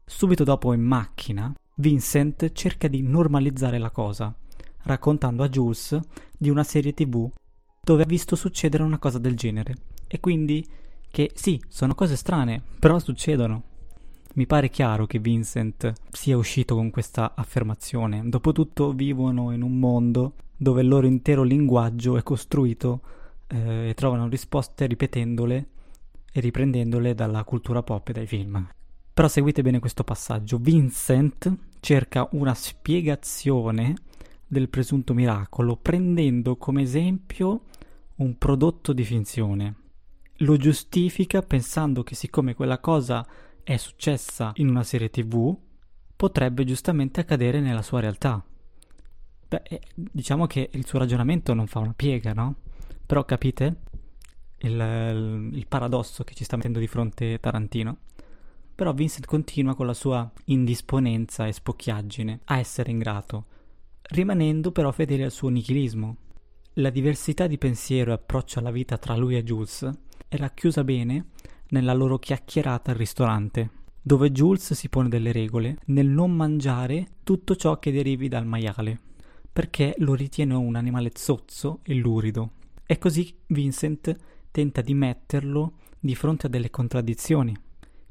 [0.05, 4.33] Subito dopo in macchina, Vincent cerca di normalizzare la cosa,
[4.83, 5.99] raccontando a Jules
[6.35, 7.29] di una serie tv
[7.83, 9.75] dove ha visto succedere una cosa del genere,
[10.07, 10.65] e quindi
[11.11, 13.63] che sì, sono cose strane, però succedono.
[14.33, 18.27] Mi pare chiaro che Vincent sia uscito con questa affermazione.
[18.27, 23.01] Dopotutto vivono in un mondo dove il loro intero linguaggio è costruito
[23.47, 25.67] eh, e trovano risposte ripetendole
[26.31, 28.67] e riprendendole dalla cultura pop e dai film.
[29.17, 30.59] Però seguite bene questo passaggio.
[30.59, 33.95] Vincent cerca una spiegazione
[34.45, 37.63] del presunto miracolo prendendo come esempio
[38.17, 39.75] un prodotto di finzione.
[40.41, 43.25] Lo giustifica pensando che siccome quella cosa
[43.63, 45.57] è successa in una serie tv
[46.15, 48.45] potrebbe giustamente accadere nella sua realtà.
[49.47, 52.53] Beh, eh, diciamo che il suo ragionamento non fa una piega, no?
[53.03, 53.77] Però capite
[54.59, 57.97] il, il, il paradosso che ci sta mettendo di fronte Tarantino?
[58.77, 63.45] Però Vincent continua con la sua indisponenza e spocchiaggine a essere ingrato,
[64.11, 66.17] rimanendo però fedele al suo nichilismo.
[66.73, 69.89] La diversità di pensiero e approccio alla vita tra lui e Jules
[70.27, 71.29] è racchiusa bene
[71.69, 77.55] nella loro chiacchierata al ristorante, dove Jules si pone delle regole nel non mangiare tutto
[77.55, 78.99] ciò che derivi dal maiale,
[79.51, 82.51] perché lo ritiene un animale zozzo e lurido.
[82.85, 84.15] E così Vincent
[84.51, 87.65] tenta di metterlo di fronte a delle contraddizioni.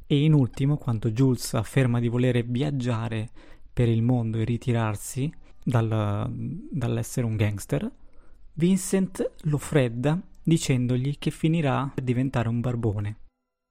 [0.06, 3.30] E in ultimo, quando Jules afferma di volere viaggiare
[3.72, 5.30] per il mondo e ritirarsi
[5.62, 6.30] dal,
[6.70, 7.90] dall'essere un gangster,
[8.52, 13.16] Vincent lo fredda dicendogli che finirà per diventare un barbone.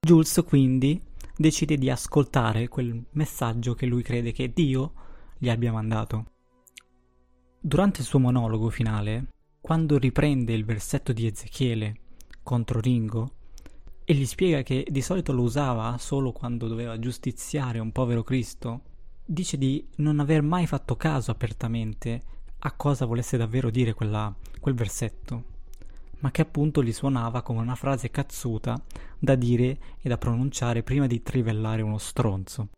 [0.05, 1.01] Jules quindi
[1.37, 4.93] decide di ascoltare quel messaggio che lui crede che Dio
[5.37, 6.31] gli abbia mandato.
[7.59, 9.27] Durante il suo monologo finale,
[9.61, 11.95] quando riprende il versetto di Ezechiele
[12.43, 13.31] contro Ringo
[14.05, 18.81] e gli spiega che di solito lo usava solo quando doveva giustiziare un povero Cristo,
[19.25, 22.21] dice di non aver mai fatto caso apertamente
[22.59, 25.43] a cosa volesse davvero dire quella, quel versetto,
[26.19, 28.79] ma che appunto gli suonava come una frase cazzuta
[29.17, 32.69] da dire e da pronunciare prima di trivellare uno stronzo.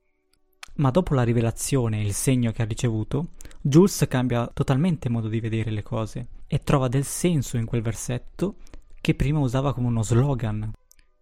[0.75, 5.41] Ma dopo la rivelazione e il segno che ha ricevuto, Jules cambia totalmente modo di
[5.41, 8.55] vedere le cose e trova del senso in quel versetto
[9.01, 10.71] che prima usava come uno slogan.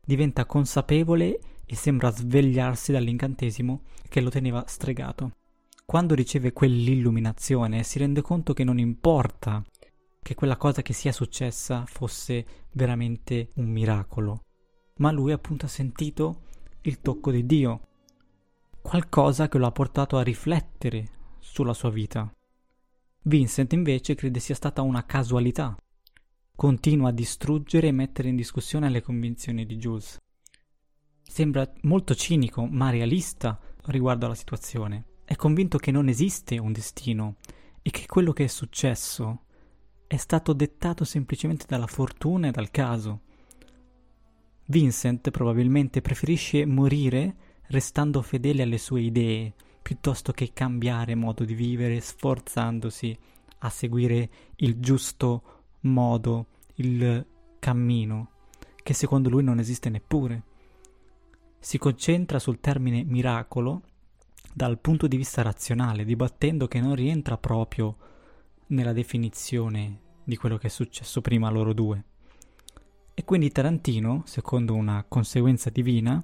[0.05, 5.31] Diventa consapevole e sembra svegliarsi dall'incantesimo che lo teneva stregato.
[5.85, 9.63] Quando riceve quell'illuminazione si rende conto che non importa
[10.21, 14.45] che quella cosa che sia successa fosse veramente un miracolo,
[14.97, 16.43] ma lui appunto ha sentito
[16.81, 17.81] il tocco di Dio,
[18.81, 22.31] qualcosa che lo ha portato a riflettere sulla sua vita.
[23.23, 25.75] Vincent invece crede sia stata una casualità.
[26.55, 30.17] Continua a distruggere e mettere in discussione le convinzioni di Jules.
[31.21, 35.03] Sembra molto cinico, ma realista riguardo alla situazione.
[35.25, 37.35] È convinto che non esiste un destino
[37.81, 39.47] e che quello che è successo
[40.07, 43.21] è stato dettato semplicemente dalla fortuna e dal caso.
[44.67, 47.35] Vincent probabilmente preferisce morire
[47.67, 53.17] restando fedele alle sue idee, piuttosto che cambiare modo di vivere sforzandosi
[53.59, 55.54] a seguire il giusto
[55.85, 57.25] modo, il
[57.59, 58.29] cammino,
[58.83, 60.43] che secondo lui non esiste neppure.
[61.59, 63.81] Si concentra sul termine miracolo
[64.53, 67.97] dal punto di vista razionale, dibattendo che non rientra proprio
[68.67, 72.03] nella definizione di quello che è successo prima a loro due.
[73.13, 76.23] E quindi Tarantino, secondo una conseguenza divina,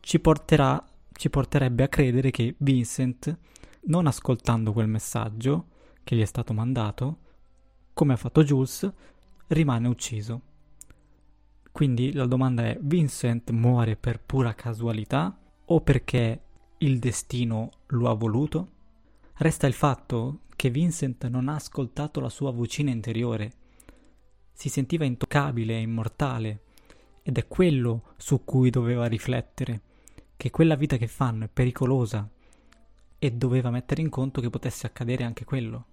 [0.00, 3.38] ci, porterà, ci porterebbe a credere che Vincent,
[3.86, 5.68] non ascoltando quel messaggio
[6.02, 7.18] che gli è stato mandato,
[7.94, 8.92] come ha fatto Jules,
[9.46, 10.40] rimane ucciso.
[11.72, 16.42] Quindi la domanda è: Vincent muore per pura casualità o perché
[16.78, 18.72] il destino lo ha voluto?
[19.36, 23.52] Resta il fatto che Vincent non ha ascoltato la sua vocina interiore.
[24.52, 26.62] Si sentiva intoccabile e immortale,
[27.22, 29.80] ed è quello su cui doveva riflettere,
[30.36, 32.28] che quella vita che fanno è pericolosa
[33.18, 35.86] e doveva mettere in conto che potesse accadere anche quello.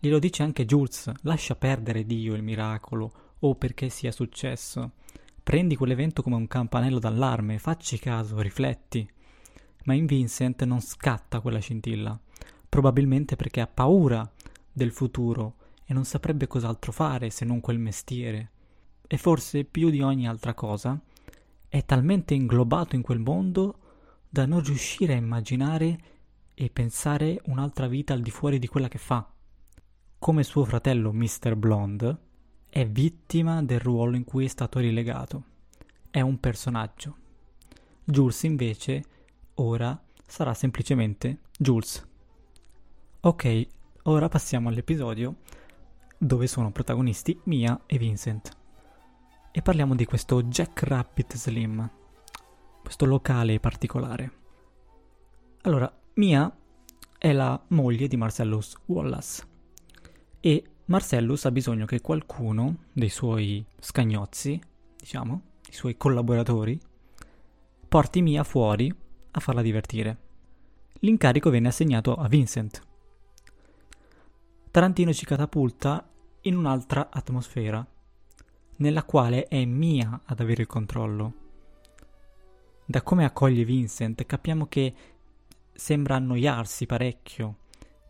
[0.00, 4.92] Glielo dice anche Jules, lascia perdere Dio il miracolo o perché sia successo.
[5.42, 9.08] Prendi quell'evento come un campanello d'allarme, facci caso, rifletti.
[9.84, 12.18] Ma in Vincent non scatta quella scintilla
[12.70, 14.26] probabilmente perché ha paura
[14.72, 18.50] del futuro e non saprebbe cos'altro fare se non quel mestiere.
[19.06, 20.98] E forse più di ogni altra cosa
[21.68, 23.78] è talmente inglobato in quel mondo
[24.28, 25.98] da non riuscire a immaginare
[26.54, 29.28] e pensare un'altra vita al di fuori di quella che fa.
[30.20, 31.56] Come suo fratello Mr.
[31.56, 32.18] Blonde,
[32.68, 35.44] è vittima del ruolo in cui è stato rilegato.
[36.10, 37.16] È un personaggio.
[38.04, 39.02] Jules invece
[39.54, 42.06] ora sarà semplicemente Jules.
[43.20, 43.66] Ok,
[44.02, 45.36] ora passiamo all'episodio
[46.18, 48.54] dove sono protagonisti Mia e Vincent.
[49.50, 51.90] E parliamo di questo Jack Rabbit Slim,
[52.82, 54.32] questo locale particolare.
[55.62, 56.54] Allora, Mia
[57.16, 59.48] è la moglie di Marcellus Wallace
[60.40, 64.60] e Marcellus ha bisogno che qualcuno dei suoi scagnozzi,
[64.98, 66.78] diciamo, i suoi collaboratori,
[67.88, 68.92] porti Mia fuori
[69.32, 70.16] a farla divertire.
[71.00, 72.88] L'incarico venne assegnato a Vincent,
[74.70, 76.08] Tarantino ci catapulta
[76.42, 77.84] in un'altra atmosfera,
[78.76, 81.32] nella quale è Mia ad avere il controllo.
[82.84, 84.94] Da come accoglie Vincent capiamo che
[85.72, 87.56] sembra annoiarsi parecchio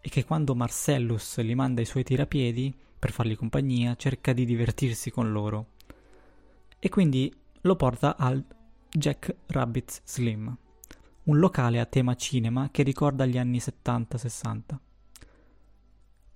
[0.00, 5.10] e che quando Marcellus gli manda i suoi tirapiedi per fargli compagnia cerca di divertirsi
[5.10, 5.66] con loro.
[6.78, 7.32] E quindi
[7.62, 8.42] lo porta al
[8.90, 10.56] Jack Rabbit's Slim,
[11.24, 14.60] un locale a tema cinema che ricorda gli anni 70-60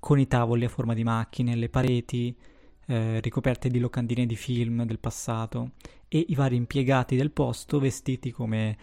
[0.05, 2.37] con i tavoli a forma di macchine, le pareti
[2.85, 5.71] eh, ricoperte di locandine di film del passato
[6.09, 8.77] e i vari impiegati del posto vestiti come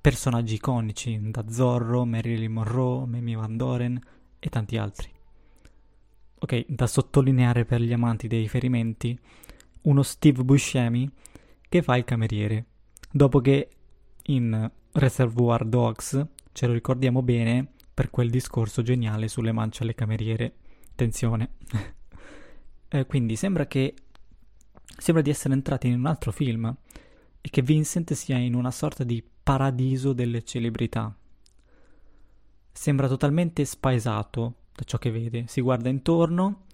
[0.00, 4.00] personaggi iconici, da Zorro, Marilyn Monroe, Mimi Van Doren
[4.44, 5.08] e tanti altri.
[6.38, 9.18] Ok, da sottolineare per gli amanti dei riferimenti,
[9.82, 11.10] uno Steve Buscemi
[11.68, 12.66] che fa il cameriere,
[13.10, 13.68] dopo che
[14.24, 20.56] in Reservoir Dogs ce lo ricordiamo bene per quel discorso geniale sulle mance alle cameriere
[20.94, 21.50] Attenzione.
[22.88, 23.94] eh, quindi sembra che
[24.96, 26.72] sembra di essere entrati in un altro film
[27.40, 31.12] e che Vincent sia in una sorta di paradiso delle celebrità.
[32.76, 36.64] Sembra totalmente spaesato da ciò che vede, si guarda intorno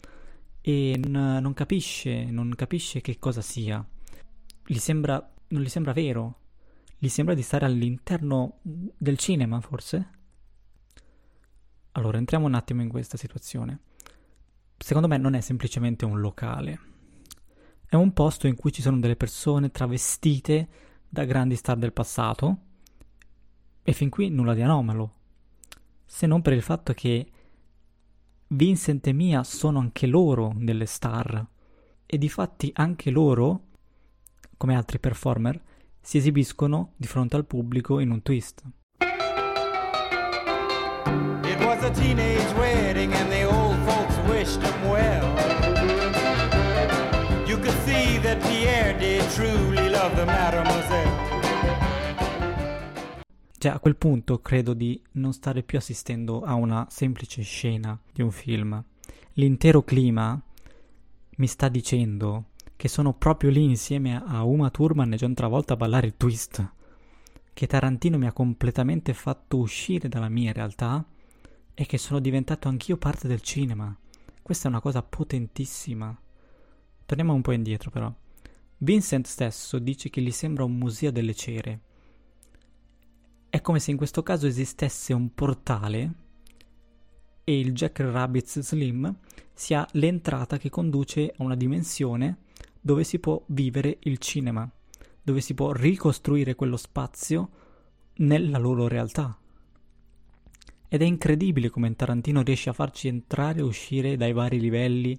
[0.63, 3.87] e non, non capisce, non capisce che cosa sia.
[4.65, 6.39] Gli sembra, non gli sembra vero,
[6.97, 10.09] gli sembra di stare all'interno del cinema, forse?
[11.93, 13.81] Allora, entriamo un attimo in questa situazione.
[14.79, 16.81] Secondo me non è semplicemente un locale.
[17.87, 20.69] È un posto in cui ci sono delle persone travestite
[21.07, 22.59] da grandi star del passato
[23.83, 25.20] e fin qui nulla di anomalo,
[26.13, 27.25] se non per il fatto che
[28.49, 31.47] Vincent e Mia sono anche loro delle star
[32.05, 33.67] e di fatti anche loro,
[34.57, 35.63] come altri performer,
[36.01, 38.65] si esibiscono di fronte al pubblico in un twist.
[41.45, 45.29] It was a teenage wedding and the old folks wished him well.
[47.47, 51.30] You could see that Pierre did truly love the mademoiselle.
[53.61, 58.23] Cioè, a quel punto credo di non stare più assistendo a una semplice scena di
[58.23, 58.83] un film.
[59.35, 60.41] L'intero clima
[61.37, 65.77] mi sta dicendo che sono proprio lì insieme a Uma Thurman e John Travolta a
[65.77, 66.73] ballare il twist.
[67.53, 71.07] Che Tarantino mi ha completamente fatto uscire dalla mia realtà
[71.75, 73.95] e che sono diventato anch'io parte del cinema.
[74.41, 76.19] Questa è una cosa potentissima.
[77.05, 78.11] Torniamo un po' indietro però.
[78.79, 81.81] Vincent stesso dice che gli sembra un museo delle cere.
[83.51, 86.13] È come se in questo caso esistesse un portale
[87.43, 89.13] e il Jack Rabbit Slim
[89.53, 92.43] sia l'entrata che conduce a una dimensione
[92.81, 94.71] dove si può vivere il cinema,
[95.21, 97.51] dove si può ricostruire quello spazio
[98.19, 99.37] nella loro realtà.
[100.89, 105.19] Ed è incredibile come Tarantino riesce a farci entrare e uscire dai vari livelli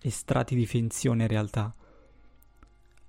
[0.00, 1.74] e strati di finzione e realtà.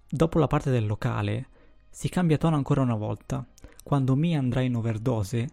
[0.10, 1.48] Dopo la parte del locale,
[1.90, 3.48] si cambia tono ancora una volta.
[3.88, 5.48] Quando Mia andrà in overdose,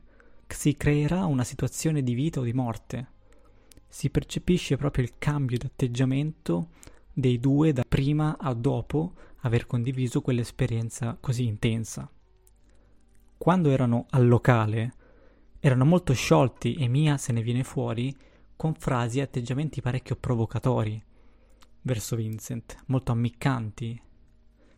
[0.48, 3.12] si creerà una situazione di vita o di morte.
[3.86, 6.70] Si percepisce proprio il cambio di atteggiamento
[7.12, 9.12] dei due da prima a dopo
[9.42, 12.10] aver condiviso quell'esperienza così intensa.
[13.38, 14.94] Quando erano al locale,
[15.60, 18.12] erano molto sciolti e Mia se ne viene fuori
[18.56, 21.00] con frasi e atteggiamenti parecchio provocatori
[21.82, 24.02] verso Vincent, molto ammiccanti,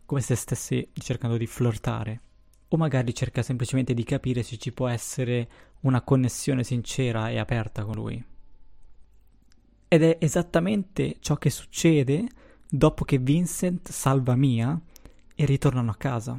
[0.05, 2.21] come se stesse cercando di flirtare.
[2.69, 5.49] O magari cerca semplicemente di capire se ci può essere
[5.81, 8.23] una connessione sincera e aperta con lui.
[9.87, 12.27] Ed è esattamente ciò che succede
[12.69, 14.79] dopo che Vincent salva Mia
[15.33, 16.37] e ritornano a casa.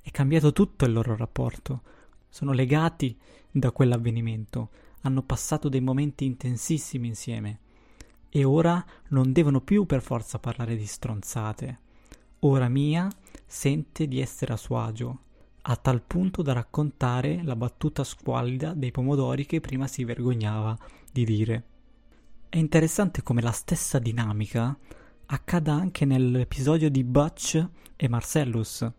[0.00, 1.82] È cambiato tutto il loro rapporto.
[2.28, 3.18] Sono legati
[3.50, 4.70] da quell'avvenimento.
[5.00, 7.58] Hanno passato dei momenti intensissimi insieme.
[8.28, 11.78] E ora non devono più per forza parlare di stronzate.
[12.40, 13.10] Ora Mia
[13.44, 15.18] sente di essere a suo agio,
[15.62, 20.76] a tal punto da raccontare la battuta squallida dei pomodori che prima si vergognava
[21.10, 21.64] di dire.
[22.48, 24.76] È interessante come la stessa dinamica
[25.26, 28.90] accada anche nell'episodio di Butch e Marcellus,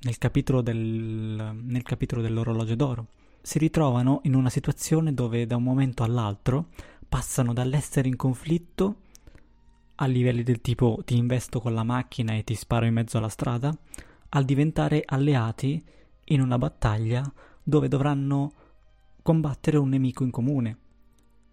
[0.00, 3.06] nel capitolo, del, nel capitolo dell'orologio d'oro.
[3.40, 6.68] Si ritrovano in una situazione dove da un momento all'altro
[7.08, 8.96] passano dall'essere in conflitto
[10.00, 13.28] a livelli del tipo ti investo con la macchina e ti sparo in mezzo alla
[13.28, 13.76] strada,
[14.30, 15.82] al diventare alleati
[16.24, 17.30] in una battaglia
[17.62, 18.52] dove dovranno
[19.22, 20.78] combattere un nemico in comune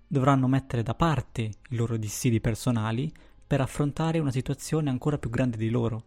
[0.08, 3.12] dovranno mettere da parte i loro dissidi personali
[3.46, 6.06] per affrontare una situazione ancora più grande di loro.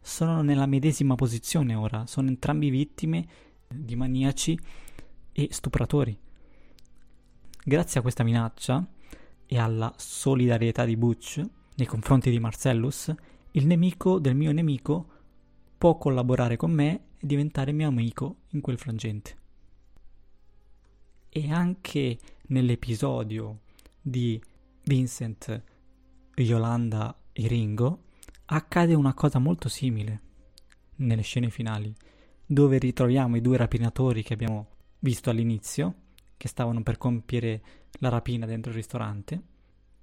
[0.00, 3.26] Sono nella medesima posizione ora, sono entrambi vittime
[3.66, 4.58] di maniaci
[5.32, 6.16] e stupratori.
[7.64, 8.86] Grazie a questa minaccia
[9.46, 11.42] e alla solidarietà di Butch
[11.76, 13.12] nei confronti di Marcellus,
[13.52, 15.08] il nemico del mio nemico
[15.76, 19.36] può collaborare con me e diventare mio amico in quel frangente.
[21.28, 22.18] E anche
[22.48, 23.60] nell'episodio
[24.00, 24.40] di
[24.84, 25.62] Vincent,
[26.36, 28.02] Yolanda e Ringo
[28.46, 30.20] accade una cosa molto simile
[30.96, 31.94] nelle scene finali,
[32.46, 34.68] dove ritroviamo i due rapinatori che abbiamo
[35.00, 35.94] visto all'inizio,
[36.36, 37.62] che stavano per compiere
[37.98, 39.42] la rapina dentro il ristorante,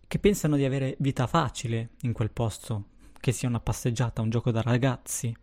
[0.08, 2.86] che pensano di avere vita facile in quel posto,
[3.20, 5.34] che sia una passeggiata, un gioco da ragazzi,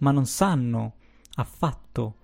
[0.00, 0.94] ma non sanno
[1.34, 2.16] affatto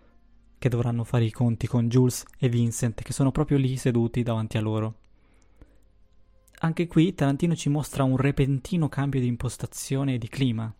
[0.59, 4.59] che dovranno fare i conti con Jules e Vincent che sono proprio lì seduti davanti
[4.59, 4.95] a loro.
[6.61, 10.73] Anche qui Tarantino ci mostra un repentino cambio di impostazione e di clima,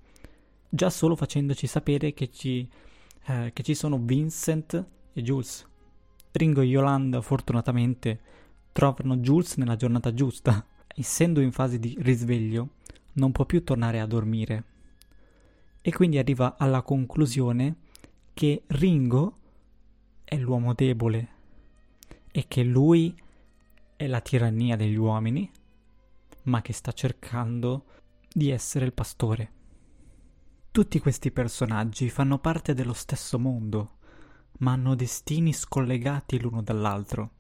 [0.69, 2.69] già solo facendoci sapere che ci,
[3.27, 5.69] eh, che ci sono Vincent e Jules.
[6.31, 8.21] Ringo e Yolanda fortunatamente
[8.71, 12.75] trovano Jules nella giornata giusta, essendo in fase di risveglio
[13.15, 14.65] non può più tornare a dormire.
[15.83, 17.77] E quindi arriva alla conclusione
[18.33, 19.39] che Ringo
[20.25, 21.29] è l'uomo debole
[22.31, 23.15] e che lui
[23.97, 25.51] è la tirannia degli uomini,
[26.45, 27.85] ma che sta cercando
[28.33, 29.53] di essere il pastore.
[30.71, 33.99] Tutti questi personaggi fanno parte dello stesso mondo,
[34.61, 37.33] ma hanno destini scollegati l'uno dall'altro.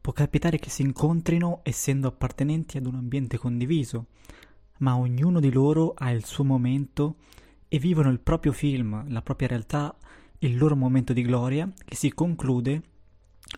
[0.00, 4.06] Può capitare che si incontrino essendo appartenenti ad un ambiente condiviso,
[4.78, 7.16] ma ognuno di loro ha il suo momento
[7.74, 9.96] e vivono il proprio film, la propria realtà,
[10.40, 12.82] il loro momento di gloria che si conclude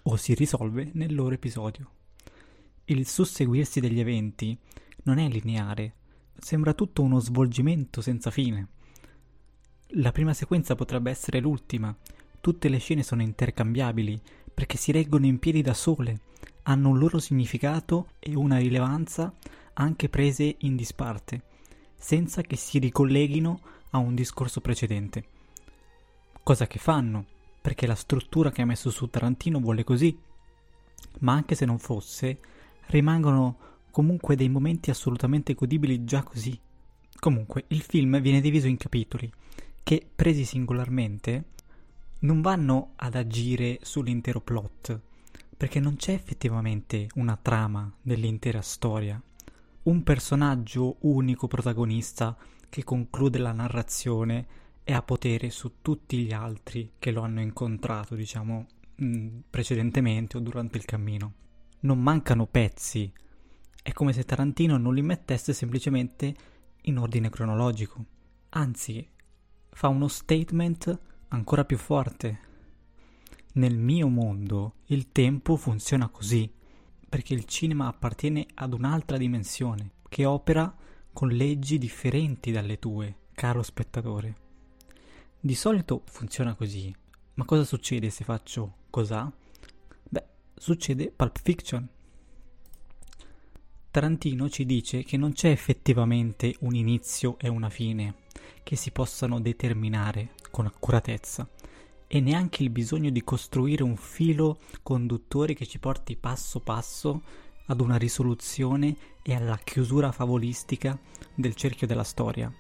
[0.05, 1.91] o si risolve nel loro episodio.
[2.85, 4.57] Il susseguirsi degli eventi
[5.03, 5.95] non è lineare,
[6.39, 8.69] sembra tutto uno svolgimento senza fine.
[9.97, 11.93] La prima sequenza potrebbe essere l'ultima,
[12.41, 14.21] tutte le scene sono intercambiabili
[14.55, 16.21] perché si reggono in piedi da sole,
[16.63, 19.35] hanno un loro significato e una rilevanza
[19.73, 21.43] anche prese in disparte,
[21.97, 25.25] senza che si ricolleghino a un discorso precedente.
[26.43, 27.25] Cosa che fanno,
[27.61, 30.19] perché la struttura che ha messo su Tarantino vuole così.
[31.21, 32.39] Ma anche se non fosse,
[32.87, 33.57] rimangono
[33.93, 36.59] comunque dei momenti assolutamente godibili già così.
[37.21, 39.33] Comunque, il film viene diviso in capitoli,
[39.85, 41.45] che presi singolarmente
[42.21, 45.01] non vanno ad agire sull'intero plot,
[45.57, 49.23] perché non c'è effettivamente una trama dell'intera storia.
[49.85, 52.37] Un personaggio unico protagonista
[52.75, 54.47] che conclude la narrazione
[54.83, 58.67] e ha potere su tutti gli altri che lo hanno incontrato, diciamo,
[59.01, 61.35] mm, precedentemente o durante il cammino.
[61.83, 63.13] Non mancano pezzi.
[63.81, 66.35] È come se Tarantino non li mettesse semplicemente
[66.83, 68.05] in ordine cronologico.
[68.49, 69.09] Anzi,
[69.71, 70.99] fa uno statement
[71.29, 72.39] ancora più forte.
[73.53, 76.53] Nel mio mondo il tempo funziona così,
[77.09, 80.75] perché il cinema appartiene ad un'altra dimensione, che opera
[81.15, 84.35] con leggi differenti dalle tue, caro spettatore.
[85.39, 86.93] Di solito funziona così,
[87.35, 89.33] ma cosa succede se faccio cos'ha?
[90.03, 90.25] Beh,
[90.57, 91.89] succede Pulp Fiction.
[93.93, 98.17] Tarantino ci dice che non c'è effettivamente un inizio e una fine
[98.65, 101.49] che si possano determinare con accuratezza
[102.09, 107.23] e neanche il bisogno di costruire un filo conduttore che ci porti passo passo
[107.67, 110.99] ad una risoluzione e alla chiusura favolistica
[111.35, 112.53] del cerchio della storia.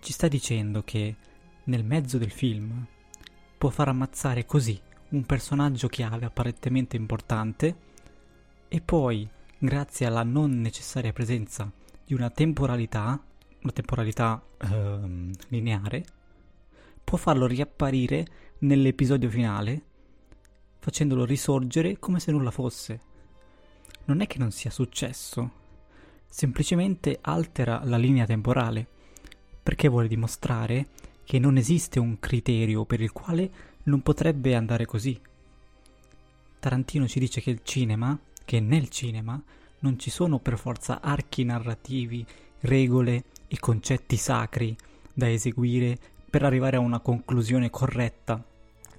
[0.00, 1.16] Ci sta dicendo che
[1.64, 2.86] nel mezzo del film,
[3.56, 4.78] può far ammazzare così
[5.10, 7.76] un personaggio chiave apparentemente importante
[8.68, 11.70] e poi, grazie alla non necessaria presenza
[12.04, 13.22] di una temporalità,
[13.62, 16.04] una temporalità ehm, lineare,
[17.02, 18.26] può farlo riapparire
[18.58, 19.82] nell'episodio finale,
[20.78, 23.00] facendolo risorgere come se nulla fosse.
[24.06, 25.50] Non è che non sia successo,
[26.26, 28.86] semplicemente altera la linea temporale,
[29.62, 30.88] perché vuole dimostrare
[31.24, 33.50] che non esiste un criterio per il quale
[33.84, 35.18] non potrebbe andare così.
[36.60, 39.42] Tarantino ci dice che il cinema, che nel cinema,
[39.80, 42.26] non ci sono per forza archi narrativi,
[42.60, 44.76] regole e concetti sacri
[45.12, 45.98] da eseguire
[46.28, 48.42] per arrivare a una conclusione corretta,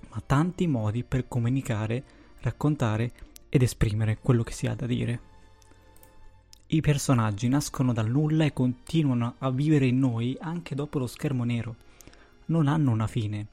[0.09, 2.03] ma tanti modi per comunicare,
[2.39, 3.11] raccontare
[3.55, 5.19] ed esprimere quello che si ha da dire.
[6.67, 11.45] I personaggi nascono dal nulla e continuano a vivere in noi anche dopo lo schermo
[11.45, 11.77] nero
[12.47, 13.47] non hanno una fine,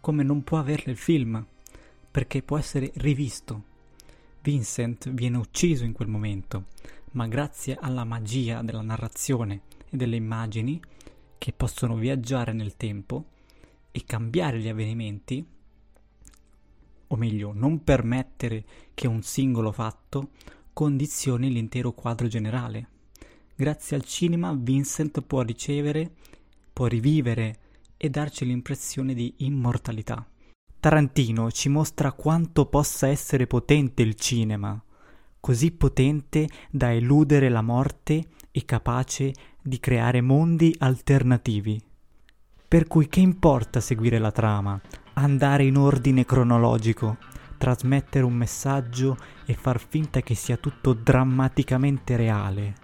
[0.00, 1.44] come non può averla il film,
[2.10, 3.64] perché può essere rivisto.
[4.40, 6.68] Vincent viene ucciso in quel momento,
[7.10, 9.60] ma grazie alla magia della narrazione
[9.90, 10.80] e delle immagini,
[11.36, 13.26] che possono viaggiare nel tempo
[13.90, 15.46] e cambiare gli avvenimenti,
[17.08, 20.30] o meglio, non permettere che un singolo fatto
[20.72, 22.88] condizioni l'intero quadro generale.
[23.54, 26.12] Grazie al cinema Vincent può ricevere,
[26.72, 27.58] può rivivere
[27.96, 30.24] e darci l'impressione di immortalità.
[30.78, 34.80] Tarantino ci mostra quanto possa essere potente il cinema,
[35.40, 41.82] così potente da eludere la morte e capace di creare mondi alternativi.
[42.68, 44.80] Per cui che importa seguire la trama,
[45.18, 47.16] andare in ordine cronologico,
[47.58, 52.74] trasmettere un messaggio e far finta che sia tutto drammaticamente reale.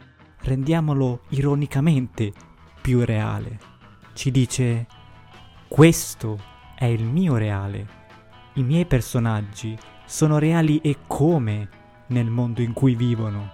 [0.41, 2.32] Rendiamolo ironicamente
[2.80, 3.59] più reale.
[4.12, 4.87] Ci dice
[5.68, 6.39] questo
[6.76, 8.03] è il mio reale.
[8.55, 11.68] I miei personaggi sono reali e come
[12.09, 13.53] nel mondo in cui vivono.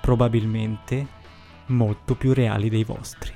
[0.00, 1.06] Probabilmente
[1.66, 3.32] molto più reali dei vostri.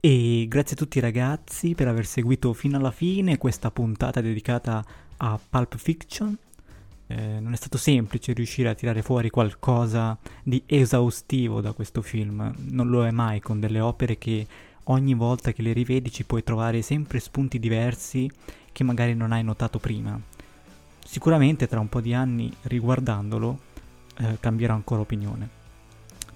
[0.00, 4.84] E grazie a tutti ragazzi per aver seguito fino alla fine questa puntata dedicata
[5.16, 6.38] a Pulp Fiction.
[7.08, 12.54] Eh, non è stato semplice riuscire a tirare fuori qualcosa di esaustivo da questo film,
[12.70, 14.46] non lo è mai con delle opere che
[14.84, 18.30] ogni volta che le rivedi ci puoi trovare sempre spunti diversi
[18.70, 20.16] che magari non hai notato prima.
[21.04, 23.58] Sicuramente tra un po' di anni, riguardandolo,
[24.18, 25.48] eh, cambierò ancora opinione.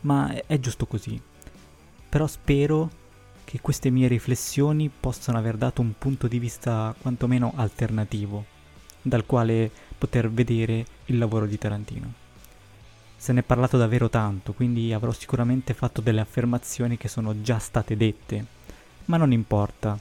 [0.00, 1.20] Ma è, è giusto così.
[2.08, 3.00] Però spero
[3.52, 8.46] che queste mie riflessioni possano aver dato un punto di vista quantomeno alternativo,
[9.02, 12.12] dal quale poter vedere il lavoro di Tarantino.
[13.14, 17.58] Se ne è parlato davvero tanto, quindi avrò sicuramente fatto delle affermazioni che sono già
[17.58, 18.46] state dette,
[19.04, 19.98] ma non importa,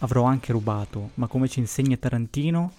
[0.00, 2.70] avrò anche rubato, ma come ci insegna Tarantino,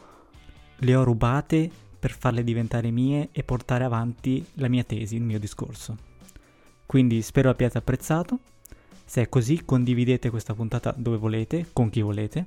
[0.75, 1.67] le ho rubate
[1.97, 5.97] per farle diventare mie e portare avanti la mia tesi, il mio discorso.
[6.85, 8.37] Quindi spero abbiate apprezzato.
[9.11, 12.45] Se è così, condividete questa puntata dove volete, con chi volete.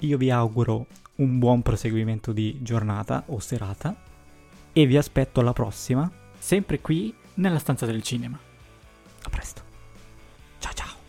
[0.00, 0.86] Io vi auguro
[1.18, 3.94] un buon proseguimento di giornata o serata
[4.72, 8.36] e vi aspetto alla prossima, sempre qui nella stanza del cinema.
[9.22, 9.62] A presto.
[10.58, 10.99] Ciao ciao.